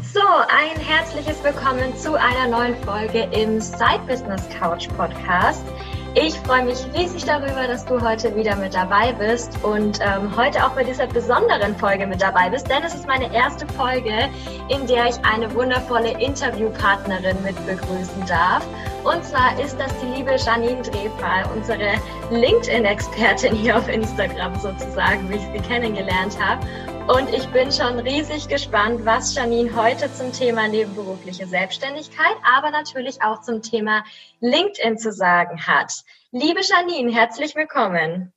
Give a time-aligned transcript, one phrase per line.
[0.00, 5.62] So, ein herzliches Willkommen zu einer neuen Folge im Side Business Couch Podcast.
[6.14, 10.64] Ich freue mich riesig darüber, dass du heute wieder mit dabei bist und ähm, heute
[10.64, 14.30] auch bei dieser besonderen Folge mit dabei bist, denn es ist meine erste Folge,
[14.68, 18.66] in der ich eine wundervolle Interviewpartnerin mit begrüßen darf.
[19.04, 21.94] Und zwar ist das die liebe Janine Drehfall, unsere
[22.30, 26.64] LinkedIn-Expertin hier auf Instagram sozusagen, wie ich sie kennengelernt habe.
[27.08, 33.20] Und ich bin schon riesig gespannt, was Janine heute zum Thema nebenberufliche Selbstständigkeit, aber natürlich
[33.22, 34.04] auch zum Thema
[34.40, 35.92] LinkedIn zu sagen hat.
[36.30, 38.32] Liebe Janine, herzlich willkommen.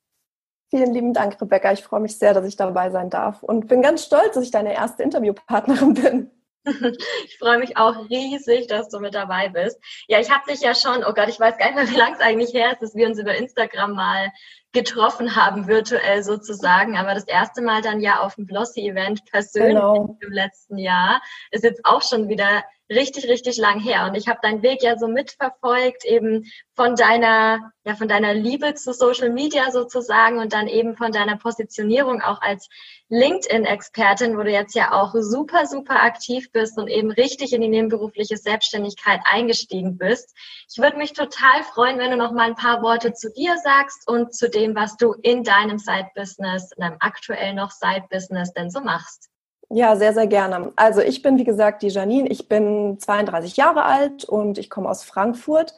[0.71, 1.73] Vielen lieben Dank, Rebecca.
[1.73, 4.51] Ich freue mich sehr, dass ich dabei sein darf und bin ganz stolz, dass ich
[4.51, 6.31] deine erste Interviewpartnerin bin.
[7.25, 9.79] Ich freue mich auch riesig, dass du mit dabei bist.
[10.07, 12.15] Ja, ich habe dich ja schon, oh Gott, ich weiß gar nicht mehr, wie lange
[12.15, 14.31] es eigentlich her ist, dass wir uns über Instagram mal
[14.75, 16.97] getroffen haben, virtuell sozusagen.
[16.97, 20.17] Aber das erste Mal dann ja auf dem Blossy-Event persönlich genau.
[20.19, 24.05] im letzten Jahr ist jetzt auch schon wieder richtig, richtig lang her.
[24.05, 28.73] Und ich habe deinen Weg ja so mitverfolgt, eben von deiner, ja, von deiner Liebe
[28.75, 32.67] zu Social Media sozusagen und dann eben von deiner Positionierung auch als
[33.09, 37.67] LinkedIn-Expertin, wo du jetzt ja auch super, super aktiv bist und eben richtig in die
[37.67, 40.35] nebenberufliche Selbstständigkeit eingestiegen bist.
[40.69, 44.07] Ich würde mich total freuen, wenn du noch mal ein paar Worte zu dir sagst
[44.07, 48.81] und zu dem, was du in deinem Side-Business, in deinem aktuell noch Side-Business denn so
[48.81, 49.29] machst.
[49.69, 50.71] Ja, sehr, sehr gerne.
[50.75, 52.29] Also ich bin, wie gesagt, die Janine.
[52.29, 55.75] Ich bin 32 Jahre alt und ich komme aus Frankfurt.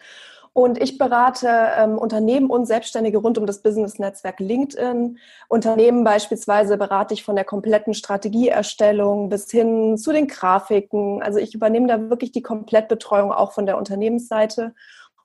[0.54, 5.20] Und ich berate ähm, Unternehmen und Selbstständige rund um das Business-Netzwerk LinkedIn.
[5.50, 11.22] Unternehmen beispielsweise berate ich von der kompletten Strategieerstellung bis hin zu den Grafiken.
[11.22, 14.74] Also ich übernehme da wirklich die Komplettbetreuung auch von der Unternehmensseite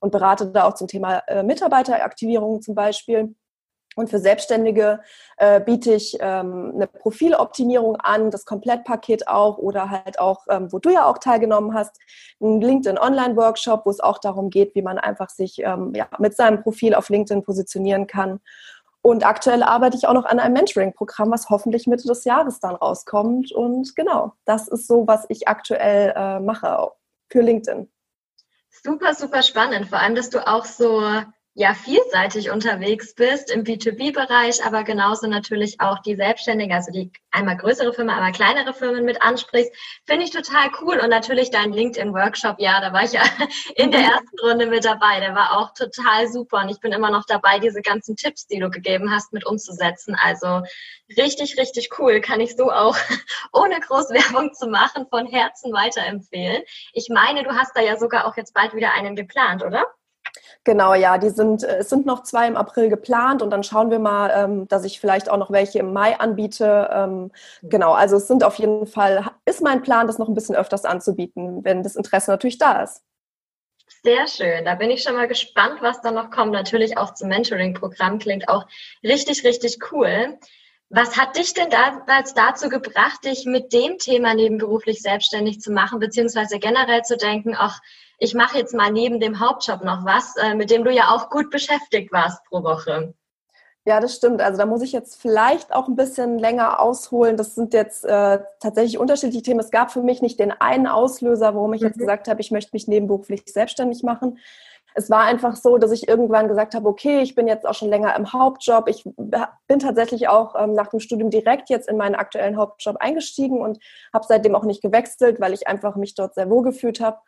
[0.01, 3.35] und berate da auch zum Thema äh, Mitarbeiteraktivierung zum Beispiel.
[3.95, 5.01] Und für Selbstständige
[5.37, 10.79] äh, biete ich ähm, eine Profiloptimierung an, das Komplettpaket auch oder halt auch, ähm, wo
[10.79, 11.99] du ja auch teilgenommen hast,
[12.41, 16.37] ein LinkedIn Online-Workshop, wo es auch darum geht, wie man einfach sich ähm, ja, mit
[16.37, 18.41] seinem Profil auf LinkedIn positionieren kann.
[19.03, 22.77] Und aktuell arbeite ich auch noch an einem Mentoring-Programm, was hoffentlich Mitte des Jahres dann
[22.77, 23.51] rauskommt.
[23.53, 26.93] Und genau, das ist so, was ich aktuell äh, mache
[27.29, 27.91] für LinkedIn.
[28.71, 29.89] Super, super spannend.
[29.89, 31.03] Vor allem, dass du auch so
[31.55, 37.59] ja vielseitig unterwegs bist im B2B-Bereich, aber genauso natürlich auch die Selbstständigen, also die einmal
[37.59, 39.71] größere Firmen, aber kleinere Firmen mit ansprichst,
[40.07, 40.99] finde ich total cool.
[40.99, 43.23] Und natürlich dein LinkedIn-Workshop, ja, da war ich ja
[43.77, 45.21] in der ersten Runde mit dabei.
[45.21, 48.59] Der war auch total super und ich bin immer noch dabei, diese ganzen Tipps, die
[48.59, 50.17] du gegeben hast, mit umzusetzen.
[50.19, 50.63] Also
[51.19, 52.23] richtig, richtig cool.
[52.23, 52.97] Kann ich so auch,
[53.53, 56.63] ohne groß Werbung zu machen, von Herzen weiterempfehlen.
[56.95, 59.87] Ich meine, du hast da ja sogar auch jetzt bald wieder einen geplant, oder?
[60.65, 63.91] Genau, ja, die sind, äh, es sind noch zwei im April geplant und dann schauen
[63.91, 66.89] wir mal, ähm, dass ich vielleicht auch noch welche im Mai anbiete.
[66.93, 67.33] Ähm,
[67.63, 70.85] genau, also es sind auf jeden Fall, ist mein Plan, das noch ein bisschen öfters
[70.85, 73.03] anzubieten, wenn das Interesse natürlich da ist.
[74.05, 74.65] Sehr schön.
[74.65, 76.53] Da bin ich schon mal gespannt, was da noch kommt.
[76.53, 78.67] Natürlich auch zum Mentoring-Programm klingt auch
[79.03, 80.39] richtig, richtig cool.
[80.89, 86.01] Was hat dich denn damals dazu gebracht, dich mit dem Thema nebenberuflich selbstständig zu machen,
[86.01, 87.81] beziehungsweise generell zu denken, ach,
[88.23, 91.29] ich mache jetzt mal neben dem Hauptjob noch was, äh, mit dem du ja auch
[91.29, 93.15] gut beschäftigt warst pro Woche.
[93.85, 94.41] Ja, das stimmt.
[94.41, 97.37] Also da muss ich jetzt vielleicht auch ein bisschen länger ausholen.
[97.37, 99.59] Das sind jetzt äh, tatsächlich unterschiedliche Themen.
[99.59, 101.89] Es gab für mich nicht den einen Auslöser, warum ich mhm.
[101.89, 104.39] jetzt gesagt habe, ich möchte mich nebenberuflich selbstständig machen.
[104.95, 107.89] Es war einfach so, dass ich irgendwann gesagt habe, okay, ich bin jetzt auch schon
[107.89, 108.89] länger im Hauptjob.
[108.89, 109.03] Ich
[109.67, 113.81] bin tatsächlich auch ähm, nach dem Studium direkt jetzt in meinen aktuellen Hauptjob eingestiegen und
[114.15, 117.19] habe seitdem auch nicht gewechselt, weil ich einfach mich dort sehr wohl gefühlt habe.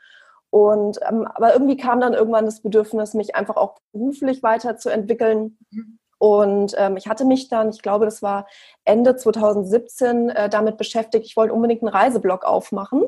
[0.54, 5.58] Und ähm, aber irgendwie kam dann irgendwann das Bedürfnis, mich einfach auch beruflich weiterzuentwickeln.
[6.18, 8.46] Und ähm, ich hatte mich dann, ich glaube, das war
[8.84, 11.26] Ende 2017, äh, damit beschäftigt.
[11.26, 13.02] Ich wollte unbedingt einen Reiseblog aufmachen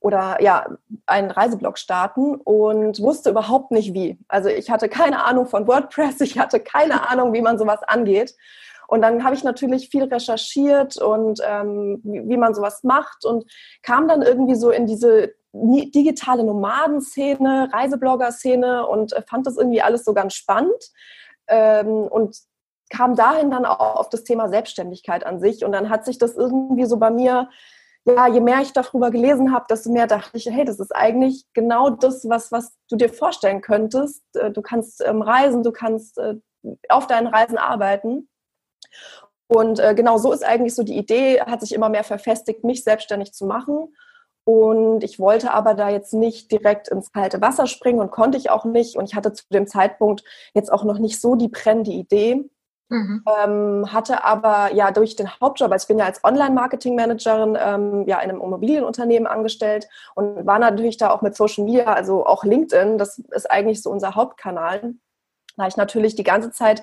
[0.00, 4.18] oder ja, einen Reiseblog starten und wusste überhaupt nicht wie.
[4.26, 8.34] Also ich hatte keine Ahnung von WordPress, ich hatte keine Ahnung, wie man sowas angeht.
[8.86, 13.44] Und dann habe ich natürlich viel recherchiert und ähm, wie, wie man sowas macht und
[13.82, 20.04] kam dann irgendwie so in diese digitale Nomadenszene, Reiseblogger-Szene und äh, fand das irgendwie alles
[20.04, 20.92] so ganz spannend
[21.48, 22.36] ähm, und
[22.90, 25.64] kam dahin dann auch auf das Thema Selbstständigkeit an sich.
[25.64, 27.48] Und dann hat sich das irgendwie so bei mir,
[28.04, 31.44] ja, je mehr ich darüber gelesen habe, desto mehr dachte ich, hey, das ist eigentlich
[31.52, 34.22] genau das, was, was du dir vorstellen könntest.
[34.34, 36.36] Äh, du kannst ähm, reisen, du kannst äh,
[36.88, 38.28] auf deinen Reisen arbeiten.
[39.50, 43.32] Und genau so ist eigentlich so die Idee, hat sich immer mehr verfestigt, mich selbstständig
[43.32, 43.94] zu machen.
[44.48, 48.48] Und ich wollte aber da jetzt nicht direkt ins kalte Wasser springen und konnte ich
[48.48, 48.96] auch nicht.
[48.96, 50.24] Und ich hatte zu dem Zeitpunkt
[50.54, 52.48] jetzt auch noch nicht so die brennende Idee.
[52.88, 53.22] Mhm.
[53.44, 58.20] Ähm, hatte aber ja durch den Hauptjob, also ich bin ja als Online-Marketing-Managerin ähm, ja
[58.20, 62.96] in einem Immobilienunternehmen angestellt und war natürlich da auch mit Social Media, also auch LinkedIn,
[62.96, 64.80] das ist eigentlich so unser Hauptkanal.
[64.80, 64.88] Da
[65.56, 66.82] war ich natürlich die ganze Zeit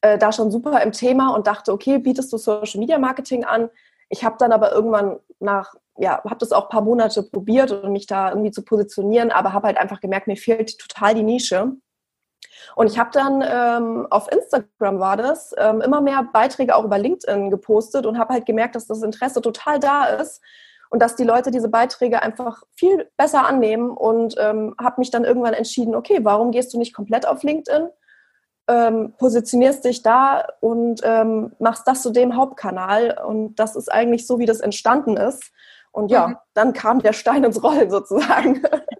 [0.00, 3.68] äh, da schon super im Thema und dachte, okay, bietest du Social Media Marketing an?
[4.08, 7.92] Ich habe dann aber irgendwann nach, ja, habe das auch ein paar Monate probiert und
[7.92, 11.72] mich da irgendwie zu positionieren, aber habe halt einfach gemerkt, mir fehlt total die Nische.
[12.74, 16.98] Und ich habe dann ähm, auf Instagram war das ähm, immer mehr Beiträge auch über
[16.98, 20.40] LinkedIn gepostet und habe halt gemerkt, dass das Interesse total da ist
[20.90, 25.24] und dass die Leute diese Beiträge einfach viel besser annehmen und ähm, habe mich dann
[25.24, 27.88] irgendwann entschieden, okay, warum gehst du nicht komplett auf LinkedIn?
[28.68, 34.26] Ähm, positionierst dich da und ähm, machst das zu dem Hauptkanal und das ist eigentlich
[34.26, 35.50] so, wie das entstanden ist.
[35.92, 36.36] Und ja, mhm.
[36.54, 38.62] dann kam der Stein ins Rollen sozusagen.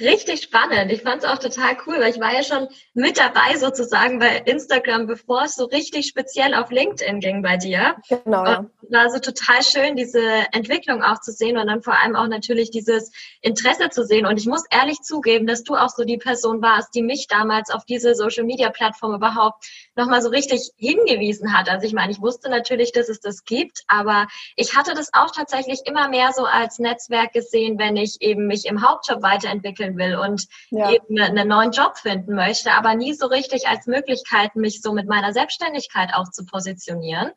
[0.00, 0.90] Richtig spannend.
[0.90, 4.38] Ich fand es auch total cool, weil ich war ja schon mit dabei sozusagen bei
[4.38, 7.94] Instagram, bevor es so richtig speziell auf LinkedIn ging bei dir.
[8.08, 8.44] Genau.
[8.44, 8.66] Ja.
[8.90, 10.20] war so total schön, diese
[10.52, 14.26] Entwicklung auch zu sehen und dann vor allem auch natürlich dieses Interesse zu sehen.
[14.26, 17.70] Und ich muss ehrlich zugeben, dass du auch so die Person warst, die mich damals
[17.70, 19.64] auf diese Social Media Plattform überhaupt
[19.94, 21.68] nochmal so richtig hingewiesen hat.
[21.68, 24.26] Also ich meine, ich wusste natürlich, dass es das gibt, aber
[24.56, 28.66] ich hatte das auch tatsächlich immer mehr so als Netzwerk gesehen, wenn ich eben mich
[28.66, 29.22] im Hauptjob
[29.84, 30.90] weiterentwickeln will und ja.
[30.90, 35.08] eben einen neuen Job finden möchte, aber nie so richtig als Möglichkeit, mich so mit
[35.08, 37.30] meiner Selbstständigkeit auch zu positionieren.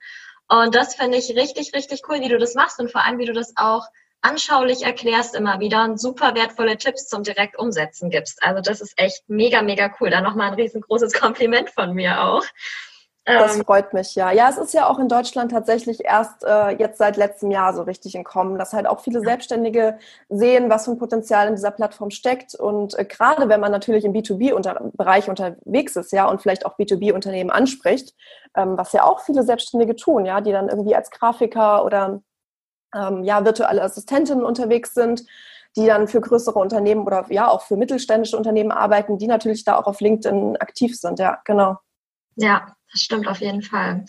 [0.50, 3.26] Und das finde ich richtig, richtig cool, wie du das machst und vor allem, wie
[3.26, 3.86] du das auch
[4.22, 8.42] anschaulich erklärst immer wieder und super wertvolle Tipps zum direkt umsetzen gibst.
[8.42, 10.10] Also das ist echt mega, mega cool.
[10.10, 12.44] Da nochmal ein riesengroßes Kompliment von mir auch.
[13.27, 14.31] Das ähm, freut mich, ja.
[14.31, 17.81] Ja, es ist ja auch in Deutschland tatsächlich erst äh, jetzt seit letztem Jahr so
[17.81, 21.71] richtig in Kommen, dass halt auch viele Selbstständige sehen, was für ein Potenzial in dieser
[21.71, 22.56] Plattform steckt.
[22.56, 26.77] Und äh, gerade wenn man natürlich im B2B-Bereich -Unter unterwegs ist, ja, und vielleicht auch
[26.77, 28.15] B2B-Unternehmen anspricht,
[28.56, 32.21] ähm, was ja auch viele Selbstständige tun, ja, die dann irgendwie als Grafiker oder
[32.95, 35.25] ähm, ja, virtuelle Assistentinnen unterwegs sind,
[35.75, 39.77] die dann für größere Unternehmen oder ja auch für mittelständische Unternehmen arbeiten, die natürlich da
[39.77, 41.77] auch auf LinkedIn aktiv sind, ja, genau.
[42.38, 44.06] Ja, das stimmt auf jeden Fall.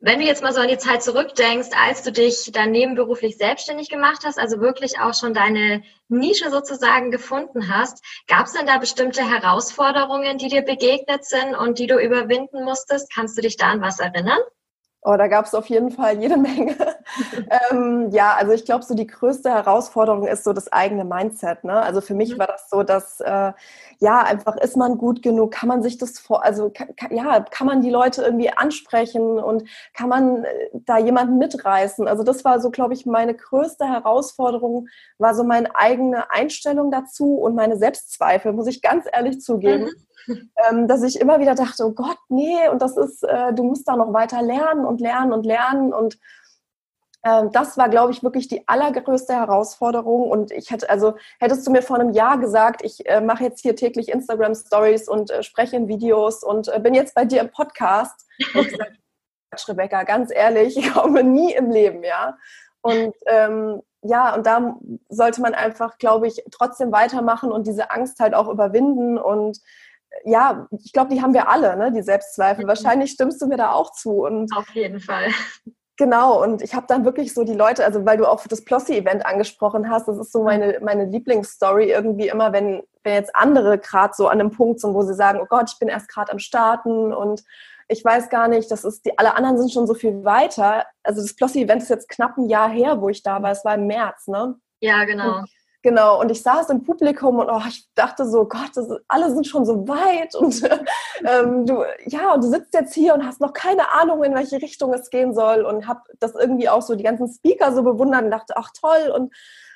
[0.00, 3.88] Wenn du jetzt mal so an die Zeit zurückdenkst, als du dich dann nebenberuflich selbstständig
[3.88, 8.78] gemacht hast, also wirklich auch schon deine Nische sozusagen gefunden hast, gab es denn da
[8.78, 13.12] bestimmte Herausforderungen, die dir begegnet sind und die du überwinden musstest?
[13.12, 14.38] Kannst du dich da an was erinnern?
[15.02, 16.76] Oh, da gab es auf jeden Fall jede Menge.
[17.70, 21.64] ähm, ja, also ich glaube, so die größte Herausforderung ist so das eigene Mindset.
[21.64, 21.74] Ne?
[21.74, 22.38] Also für mich mhm.
[22.40, 23.52] war das so, dass äh,
[23.98, 27.66] ja einfach ist man gut genug, kann man sich das vor, also kann, ja, kann
[27.66, 29.64] man die Leute irgendwie ansprechen und
[29.94, 32.06] kann man äh, da jemanden mitreißen.
[32.06, 34.88] Also das war so, glaube ich, meine größte Herausforderung,
[35.18, 39.84] war so meine eigene Einstellung dazu und meine Selbstzweifel, muss ich ganz ehrlich zugeben.
[39.84, 40.08] Mhm
[40.70, 43.88] ähm, dass ich immer wieder dachte, oh Gott, nee, und das ist, äh, du musst
[43.88, 46.18] da noch weiter lernen und lernen und lernen und
[47.22, 50.30] das war, glaube ich, wirklich die allergrößte Herausforderung.
[50.30, 53.60] Und ich hätte, also hättest du mir vor einem Jahr gesagt, ich äh, mache jetzt
[53.60, 57.40] hier täglich Instagram Stories und äh, spreche in Videos und äh, bin jetzt bei dir
[57.40, 58.26] im Podcast.
[58.54, 58.92] Und gesagt,
[59.68, 62.36] Rebecca, ganz ehrlich, ich komme nie im Leben, ja.
[62.82, 64.76] Und ähm, ja, und da
[65.08, 69.58] sollte man einfach, glaube ich, trotzdem weitermachen und diese Angst halt auch überwinden und
[70.24, 72.64] ja, ich glaube, die haben wir alle, ne, die Selbstzweifel.
[72.64, 72.68] Mhm.
[72.68, 74.24] Wahrscheinlich stimmst du mir da auch zu.
[74.24, 75.28] Und Auf jeden Fall.
[75.98, 79.26] Genau, und ich habe dann wirklich so die Leute, also weil du auch das Plossi-Event
[79.26, 84.14] angesprochen hast, das ist so meine, meine Lieblingsstory irgendwie immer, wenn, wenn jetzt andere gerade
[84.16, 86.38] so an einem Punkt sind, wo sie sagen, oh Gott, ich bin erst gerade am
[86.38, 87.42] Starten und
[87.88, 90.86] ich weiß gar nicht, das ist die, alle anderen sind schon so viel weiter.
[91.02, 93.74] Also das Plossi-Event ist jetzt knapp ein Jahr her, wo ich da war, es war
[93.74, 94.54] im März, ne?
[94.78, 95.38] Ja, genau.
[95.38, 95.50] Und
[95.82, 99.32] Genau, und ich saß im Publikum und oh, ich dachte so, Gott, das ist, alle
[99.32, 100.60] sind schon so weit und
[101.24, 104.60] ähm, du, ja, und du sitzt jetzt hier und hast noch keine Ahnung, in welche
[104.60, 108.24] Richtung es gehen soll und habe das irgendwie auch so die ganzen Speaker so bewundert
[108.24, 109.32] und dachte, ach toll und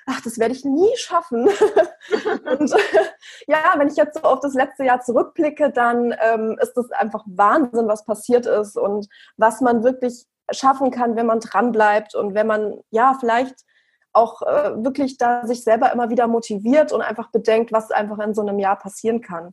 [0.07, 1.49] ach, das werde ich nie schaffen.
[2.51, 2.75] und
[3.47, 7.25] ja, wenn ich jetzt so auf das letzte Jahr zurückblicke, dann ähm, ist das einfach
[7.27, 12.49] Wahnsinn, was passiert ist und was man wirklich schaffen kann, wenn man dranbleibt und wenn
[12.49, 13.65] man ja vielleicht
[14.13, 18.35] auch äh, wirklich da sich selber immer wieder motiviert und einfach bedenkt, was einfach in
[18.35, 19.53] so einem Jahr passieren kann.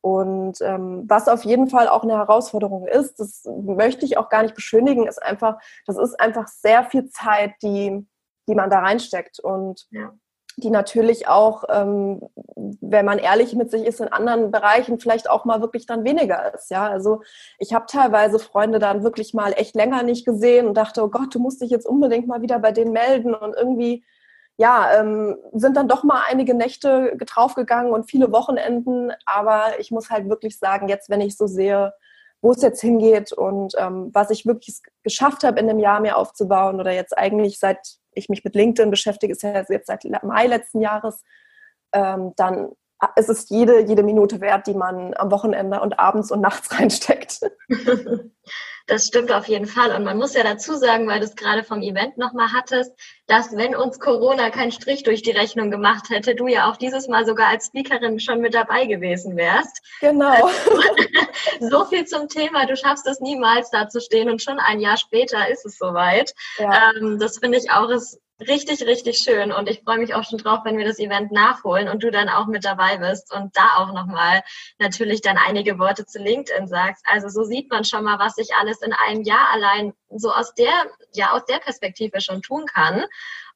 [0.00, 4.42] Und ähm, was auf jeden Fall auch eine Herausforderung ist, das möchte ich auch gar
[4.42, 8.06] nicht beschönigen, ist einfach, das ist einfach sehr viel Zeit, die,
[8.48, 9.40] die man da reinsteckt.
[9.40, 10.12] Und ja
[10.60, 12.20] die natürlich auch, ähm,
[12.56, 16.54] wenn man ehrlich mit sich ist, in anderen Bereichen vielleicht auch mal wirklich dann weniger
[16.54, 16.70] ist.
[16.70, 17.22] Ja, also
[17.58, 21.34] ich habe teilweise Freunde dann wirklich mal echt länger nicht gesehen und dachte, oh Gott,
[21.34, 24.04] du musst dich jetzt unbedingt mal wieder bei denen melden und irgendwie
[24.58, 29.12] ja, ähm, sind dann doch mal einige Nächte draufgegangen und viele Wochenenden.
[29.24, 31.94] Aber ich muss halt wirklich sagen, jetzt, wenn ich so sehe,
[32.40, 36.16] wo es jetzt hingeht und ähm, was ich wirklich geschafft habe, in einem Jahr mir
[36.16, 40.46] aufzubauen oder jetzt eigentlich seit ich mich mit LinkedIn beschäftige, ist ja jetzt seit Mai
[40.46, 41.22] letzten Jahres,
[41.92, 42.72] ähm, dann
[43.16, 47.40] ist es jede, jede Minute wert, die man am Wochenende und abends und nachts reinsteckt.
[48.88, 49.94] Das stimmt auf jeden Fall.
[49.94, 52.90] Und man muss ja dazu sagen, weil du es gerade vom Event nochmal hattest,
[53.26, 57.06] dass wenn uns Corona keinen Strich durch die Rechnung gemacht hätte, du ja auch dieses
[57.06, 59.82] Mal sogar als Speakerin schon mit dabei gewesen wärst.
[60.00, 60.46] Genau.
[60.46, 60.82] Also,
[61.68, 64.96] so viel zum Thema, du schaffst es niemals da zu stehen und schon ein Jahr
[64.96, 66.32] später ist es soweit.
[66.56, 66.92] Ja.
[66.96, 70.38] Ähm, das finde ich auch ist richtig, richtig schön und ich freue mich auch schon
[70.38, 73.76] drauf, wenn wir das Event nachholen und du dann auch mit dabei bist und da
[73.78, 74.42] auch nochmal
[74.78, 77.04] natürlich dann einige Worte zu LinkedIn sagst.
[77.08, 80.54] Also so sieht man schon mal, was sich alles in einem Jahr allein so aus
[80.54, 80.72] der,
[81.14, 83.04] ja, aus der Perspektive schon tun kann.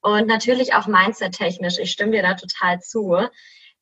[0.01, 1.79] Und natürlich auch mindset-technisch.
[1.79, 3.29] Ich stimme dir da total zu.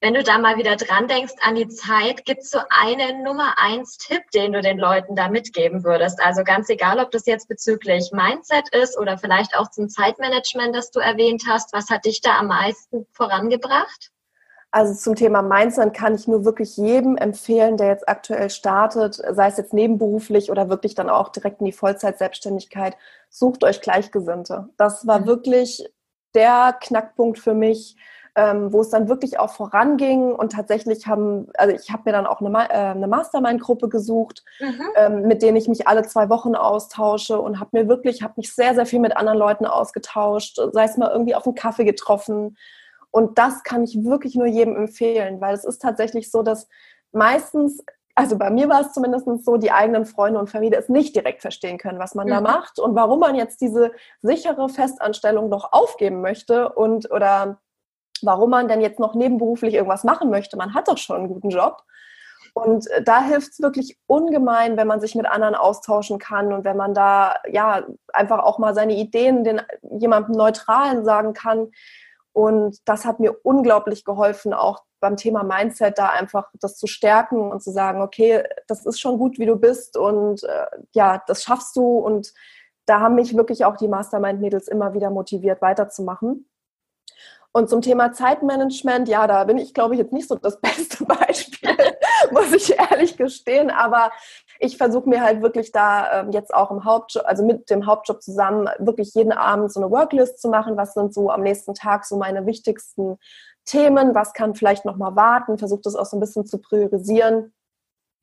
[0.02, 3.58] Wenn du da mal wieder dran denkst an die Zeit, gibt es so einen Nummer
[3.58, 6.22] eins Tipp, den du den Leuten da mitgeben würdest?
[6.22, 10.90] Also ganz egal, ob das jetzt bezüglich Mindset ist oder vielleicht auch zum Zeitmanagement, das
[10.90, 11.74] du erwähnt hast.
[11.74, 14.10] Was hat dich da am meisten vorangebracht?
[14.70, 19.48] Also zum Thema Mindset kann ich nur wirklich jedem empfehlen, der jetzt aktuell startet, sei
[19.48, 22.96] es jetzt nebenberuflich oder wirklich dann auch direkt in die Vollzeitselbstständigkeit,
[23.28, 24.70] sucht euch Gleichgesinnte.
[24.78, 25.26] Das war mhm.
[25.26, 25.84] wirklich
[26.34, 27.96] der Knackpunkt für mich,
[28.36, 32.26] ähm, wo es dann wirklich auch voranging und tatsächlich haben, also ich habe mir dann
[32.26, 34.82] auch eine, äh, eine Mastermind-Gruppe gesucht, mhm.
[34.96, 38.54] ähm, mit denen ich mich alle zwei Wochen austausche und habe mir wirklich, habe mich
[38.54, 42.56] sehr, sehr viel mit anderen Leuten ausgetauscht, sei es mal irgendwie auf einen Kaffee getroffen.
[43.10, 46.68] Und das kann ich wirklich nur jedem empfehlen, weil es ist tatsächlich so, dass
[47.12, 47.82] meistens
[48.16, 51.40] also bei mir war es zumindest so, die eigenen Freunde und Familie es nicht direkt
[51.40, 52.32] verstehen können, was man mhm.
[52.32, 57.58] da macht und warum man jetzt diese sichere Festanstellung noch aufgeben möchte und oder
[58.24, 60.56] warum man denn jetzt noch nebenberuflich irgendwas machen möchte.
[60.56, 61.82] Man hat doch schon einen guten Job.
[62.54, 66.64] Und äh, da hilft es wirklich ungemein, wenn man sich mit anderen austauschen kann und
[66.64, 71.70] wenn man da ja einfach auch mal seine Ideen den jemandem Neutralen sagen kann.
[72.32, 77.50] Und das hat mir unglaublich geholfen, auch beim Thema Mindset da einfach das zu stärken
[77.50, 81.42] und zu sagen, okay, das ist schon gut, wie du bist und äh, ja, das
[81.42, 81.98] schaffst du.
[81.98, 82.32] Und
[82.86, 86.49] da haben mich wirklich auch die Mastermind-Mädels immer wieder motiviert, weiterzumachen.
[87.52, 91.04] Und zum Thema Zeitmanagement, ja, da bin ich, glaube ich, jetzt nicht so das beste
[91.04, 91.76] Beispiel,
[92.30, 93.70] muss ich ehrlich gestehen.
[93.70, 94.12] Aber
[94.60, 98.22] ich versuche mir halt wirklich da ähm, jetzt auch im Hauptjob, also mit dem Hauptjob
[98.22, 100.76] zusammen, wirklich jeden Abend so eine Worklist zu machen.
[100.76, 103.18] Was sind so am nächsten Tag so meine wichtigsten
[103.64, 104.14] Themen?
[104.14, 105.58] Was kann vielleicht nochmal warten?
[105.58, 107.52] Versuche das auch so ein bisschen zu priorisieren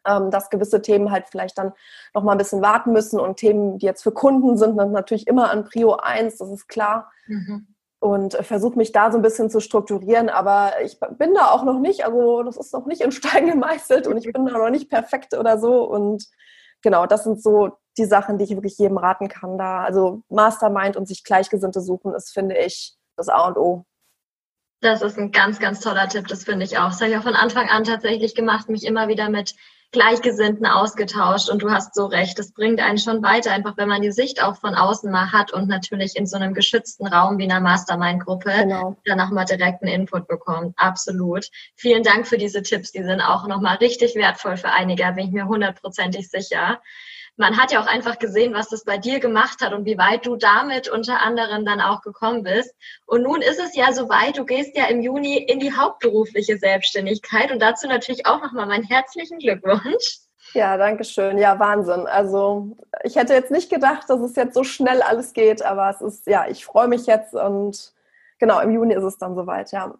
[0.05, 1.73] ähm, dass gewisse Themen halt vielleicht dann
[2.13, 5.27] noch mal ein bisschen warten müssen und Themen, die jetzt für Kunden sind, dann natürlich
[5.27, 7.11] immer an Prio 1, das ist klar.
[7.25, 7.67] Mhm
[7.99, 11.79] und versuche mich da so ein bisschen zu strukturieren, aber ich bin da auch noch
[11.79, 14.89] nicht, also das ist noch nicht in Stein gemeißelt und ich bin da noch nicht
[14.89, 16.25] perfekt oder so und
[16.81, 19.83] genau, das sind so die Sachen, die ich wirklich jedem raten kann da.
[19.83, 23.85] Also Mastermind und sich Gleichgesinnte suchen ist, finde ich, das A und O.
[24.81, 26.89] Das ist ein ganz, ganz toller Tipp, das finde ich auch.
[26.89, 29.55] Das habe ich auch von Anfang an tatsächlich gemacht, mich immer wieder mit
[29.91, 34.01] Gleichgesinnten ausgetauscht und du hast so recht, das bringt einen schon weiter, einfach wenn man
[34.01, 37.45] die Sicht auch von außen mal hat und natürlich in so einem geschützten Raum wie
[37.45, 38.97] einer Mastermind-Gruppe genau.
[39.05, 40.73] dann nochmal direkten Input bekommt.
[40.77, 41.49] Absolut.
[41.75, 45.27] Vielen Dank für diese Tipps, die sind auch nochmal richtig wertvoll für einige, da bin
[45.27, 46.81] ich mir hundertprozentig sicher
[47.37, 50.25] man hat ja auch einfach gesehen, was das bei dir gemacht hat und wie weit
[50.25, 52.73] du damit unter anderem dann auch gekommen bist.
[53.05, 57.51] Und nun ist es ja soweit, du gehst ja im Juni in die hauptberufliche Selbstständigkeit
[57.51, 60.19] und dazu natürlich auch nochmal meinen herzlichen Glückwunsch.
[60.53, 61.37] Ja, danke schön.
[61.37, 62.07] Ja, Wahnsinn.
[62.07, 66.01] Also ich hätte jetzt nicht gedacht, dass es jetzt so schnell alles geht, aber es
[66.01, 67.93] ist, ja, ich freue mich jetzt und
[68.39, 69.93] genau, im Juni ist es dann soweit, ja.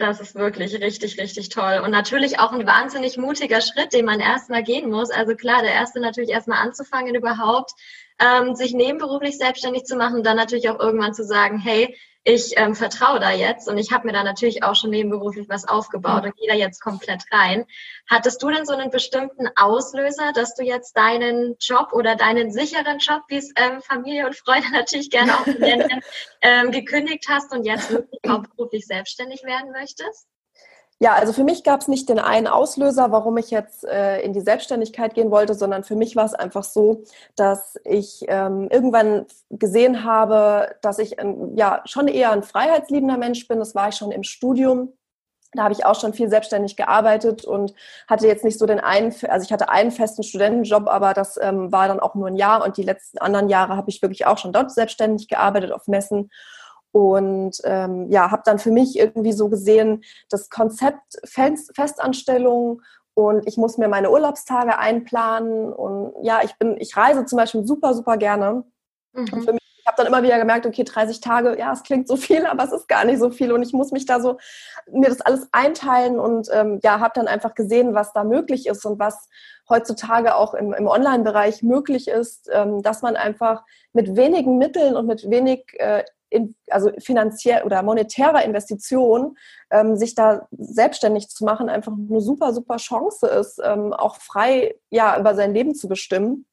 [0.00, 1.82] Das ist wirklich richtig, richtig toll.
[1.84, 5.10] Und natürlich auch ein wahnsinnig mutiger Schritt, den man erstmal gehen muss.
[5.10, 7.72] Also klar, der erste natürlich erstmal anzufangen überhaupt,
[8.20, 12.74] ähm, sich nebenberuflich selbstständig zu machen, dann natürlich auch irgendwann zu sagen, hey, ich ähm,
[12.74, 16.36] vertraue da jetzt und ich habe mir da natürlich auch schon nebenberuflich was aufgebaut und
[16.36, 17.64] gehe da jetzt komplett rein.
[18.08, 22.98] Hattest du denn so einen bestimmten Auslöser, dass du jetzt deinen Job oder deinen sicheren
[22.98, 26.02] Job, wie es ähm, Familie und Freunde natürlich gerne auch nennen,
[26.42, 30.26] ähm, gekündigt hast und jetzt wirklich hauptberuflich selbstständig werden möchtest?
[31.02, 34.34] Ja, also für mich gab es nicht den einen Auslöser, warum ich jetzt äh, in
[34.34, 37.04] die Selbstständigkeit gehen wollte, sondern für mich war es einfach so,
[37.36, 43.48] dass ich ähm, irgendwann gesehen habe, dass ich ähm, ja schon eher ein freiheitsliebender Mensch
[43.48, 43.58] bin.
[43.60, 44.92] Das war ich schon im Studium.
[45.54, 47.72] Da habe ich auch schon viel selbstständig gearbeitet und
[48.06, 51.72] hatte jetzt nicht so den einen, also ich hatte einen festen Studentenjob, aber das ähm,
[51.72, 54.36] war dann auch nur ein Jahr und die letzten anderen Jahre habe ich wirklich auch
[54.36, 56.30] schon dort selbstständig gearbeitet auf Messen
[56.92, 62.82] und ähm, ja, habe dann für mich irgendwie so gesehen, das Konzept Fest Festanstellung
[63.14, 67.64] und ich muss mir meine Urlaubstage einplanen und ja, ich bin, ich reise zum Beispiel
[67.64, 68.64] super, super gerne.
[69.12, 69.24] Mhm.
[69.32, 72.46] Mich, ich habe dann immer wieder gemerkt, okay, 30 Tage, ja, es klingt so viel,
[72.50, 74.38] aber es ist gar nicht so viel und ich muss mich da so
[74.90, 78.84] mir das alles einteilen und ähm, ja, habe dann einfach gesehen, was da möglich ist
[78.84, 79.28] und was
[79.68, 85.06] heutzutage auch im, im Online-Bereich möglich ist, ähm, dass man einfach mit wenigen Mitteln und
[85.06, 89.36] mit wenig äh, in, also finanziell oder monetärer Investition,
[89.70, 94.76] ähm, sich da selbstständig zu machen, einfach eine super, super Chance ist, ähm, auch frei
[94.90, 96.46] ja, über sein Leben zu bestimmen.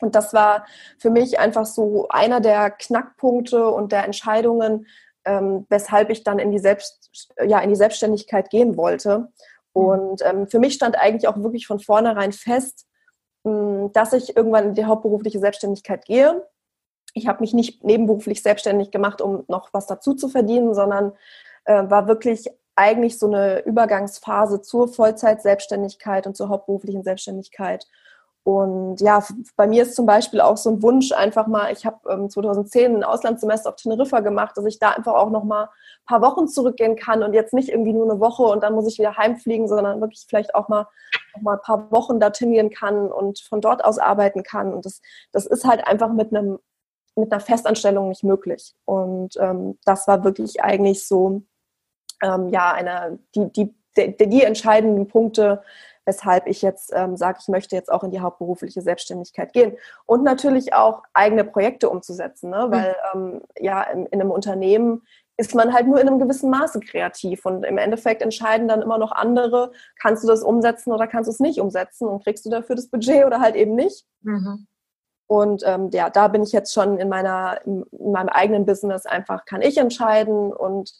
[0.00, 0.66] Und das war
[0.98, 4.86] für mich einfach so einer der Knackpunkte und der Entscheidungen,
[5.24, 9.18] ähm, weshalb ich dann in die, Selbst, ja, in die Selbstständigkeit gehen wollte.
[9.18, 9.28] Mhm.
[9.72, 12.86] Und ähm, für mich stand eigentlich auch wirklich von vornherein fest,
[13.44, 16.42] mh, dass ich irgendwann in die hauptberufliche Selbstständigkeit gehe
[17.12, 21.12] ich habe mich nicht nebenberuflich selbstständig gemacht, um noch was dazu zu verdienen, sondern
[21.64, 27.86] äh, war wirklich eigentlich so eine Übergangsphase zur Vollzeit-Selbstständigkeit und zur hauptberuflichen Selbstständigkeit.
[28.44, 29.22] Und ja,
[29.56, 32.96] bei mir ist zum Beispiel auch so ein Wunsch einfach mal, ich habe ähm, 2010
[32.96, 36.48] ein Auslandssemester auf Teneriffa gemacht, dass ich da einfach auch noch mal ein paar Wochen
[36.48, 39.68] zurückgehen kann und jetzt nicht irgendwie nur eine Woche und dann muss ich wieder heimfliegen,
[39.68, 40.88] sondern wirklich vielleicht auch mal,
[41.34, 44.74] auch mal ein paar Wochen dorthin gehen kann und von dort aus arbeiten kann.
[44.74, 46.58] Und das, das ist halt einfach mit einem
[47.16, 48.74] mit einer Festanstellung nicht möglich.
[48.84, 51.42] Und ähm, das war wirklich eigentlich so,
[52.22, 55.62] ähm, ja, eine, die, die, die, die entscheidenden Punkte,
[56.04, 59.76] weshalb ich jetzt ähm, sage, ich möchte jetzt auch in die hauptberufliche Selbstständigkeit gehen.
[60.06, 62.66] Und natürlich auch eigene Projekte umzusetzen, ne?
[62.66, 62.72] Mhm.
[62.72, 65.02] weil ähm, ja, in, in, einem Unternehmen
[65.36, 68.98] ist man halt nur in einem gewissen Maße kreativ und im Endeffekt entscheiden dann immer
[68.98, 72.50] noch andere, kannst du das umsetzen oder kannst du es nicht umsetzen und kriegst du
[72.50, 74.04] dafür das Budget oder halt eben nicht.
[74.22, 74.66] Mhm.
[75.26, 79.44] Und ähm, ja, da bin ich jetzt schon in meiner, in meinem eigenen Business einfach,
[79.44, 80.92] kann ich entscheiden und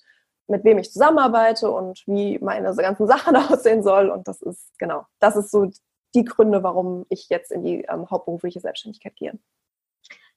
[0.48, 4.10] mit wem ich zusammenarbeite und wie meine ganzen Sachen aussehen soll.
[4.10, 5.70] Und das ist, genau, das ist so
[6.14, 9.38] die Gründe, warum ich jetzt in die ähm, hauptberufliche Selbstständigkeit gehe.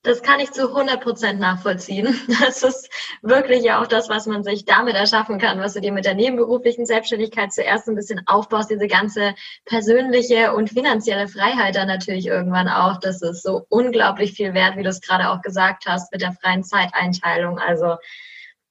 [0.06, 2.16] Das kann ich zu 100 Prozent nachvollziehen.
[2.40, 2.90] Das ist
[3.24, 6.14] wirklich ja auch das, was man sich damit erschaffen kann, was du dir mit der
[6.14, 9.34] nebenberuflichen Selbstständigkeit zuerst ein bisschen aufbaust, diese ganze
[9.66, 13.00] persönliche und finanzielle Freiheit dann natürlich irgendwann auch.
[13.00, 16.34] Das ist so unglaublich viel wert, wie du es gerade auch gesagt hast, mit der
[16.34, 17.58] freien Zeiteinteilung.
[17.58, 17.96] Also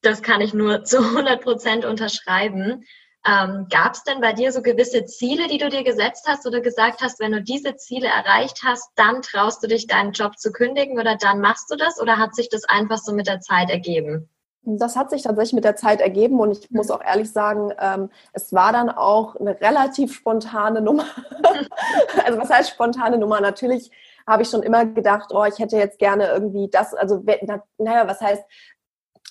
[0.03, 2.85] das kann ich nur zu 100 Prozent unterschreiben.
[3.27, 6.61] Ähm, Gab es denn bei dir so gewisse Ziele, die du dir gesetzt hast oder
[6.61, 10.53] gesagt hast, wenn du diese Ziele erreicht hast, dann traust du dich, deinen Job zu
[10.53, 13.71] kündigen oder dann machst du das oder hat sich das einfach so mit der Zeit
[13.71, 14.29] ergeben?
[14.67, 18.11] Das hat sich tatsächlich mit der Zeit ergeben und ich muss auch ehrlich sagen, ähm,
[18.33, 21.05] es war dann auch eine relativ spontane Nummer.
[22.25, 23.41] also was heißt spontane Nummer?
[23.41, 23.91] Natürlich
[24.27, 27.23] habe ich schon immer gedacht, oh, ich hätte jetzt gerne irgendwie das, also
[27.77, 28.43] naja, was heißt,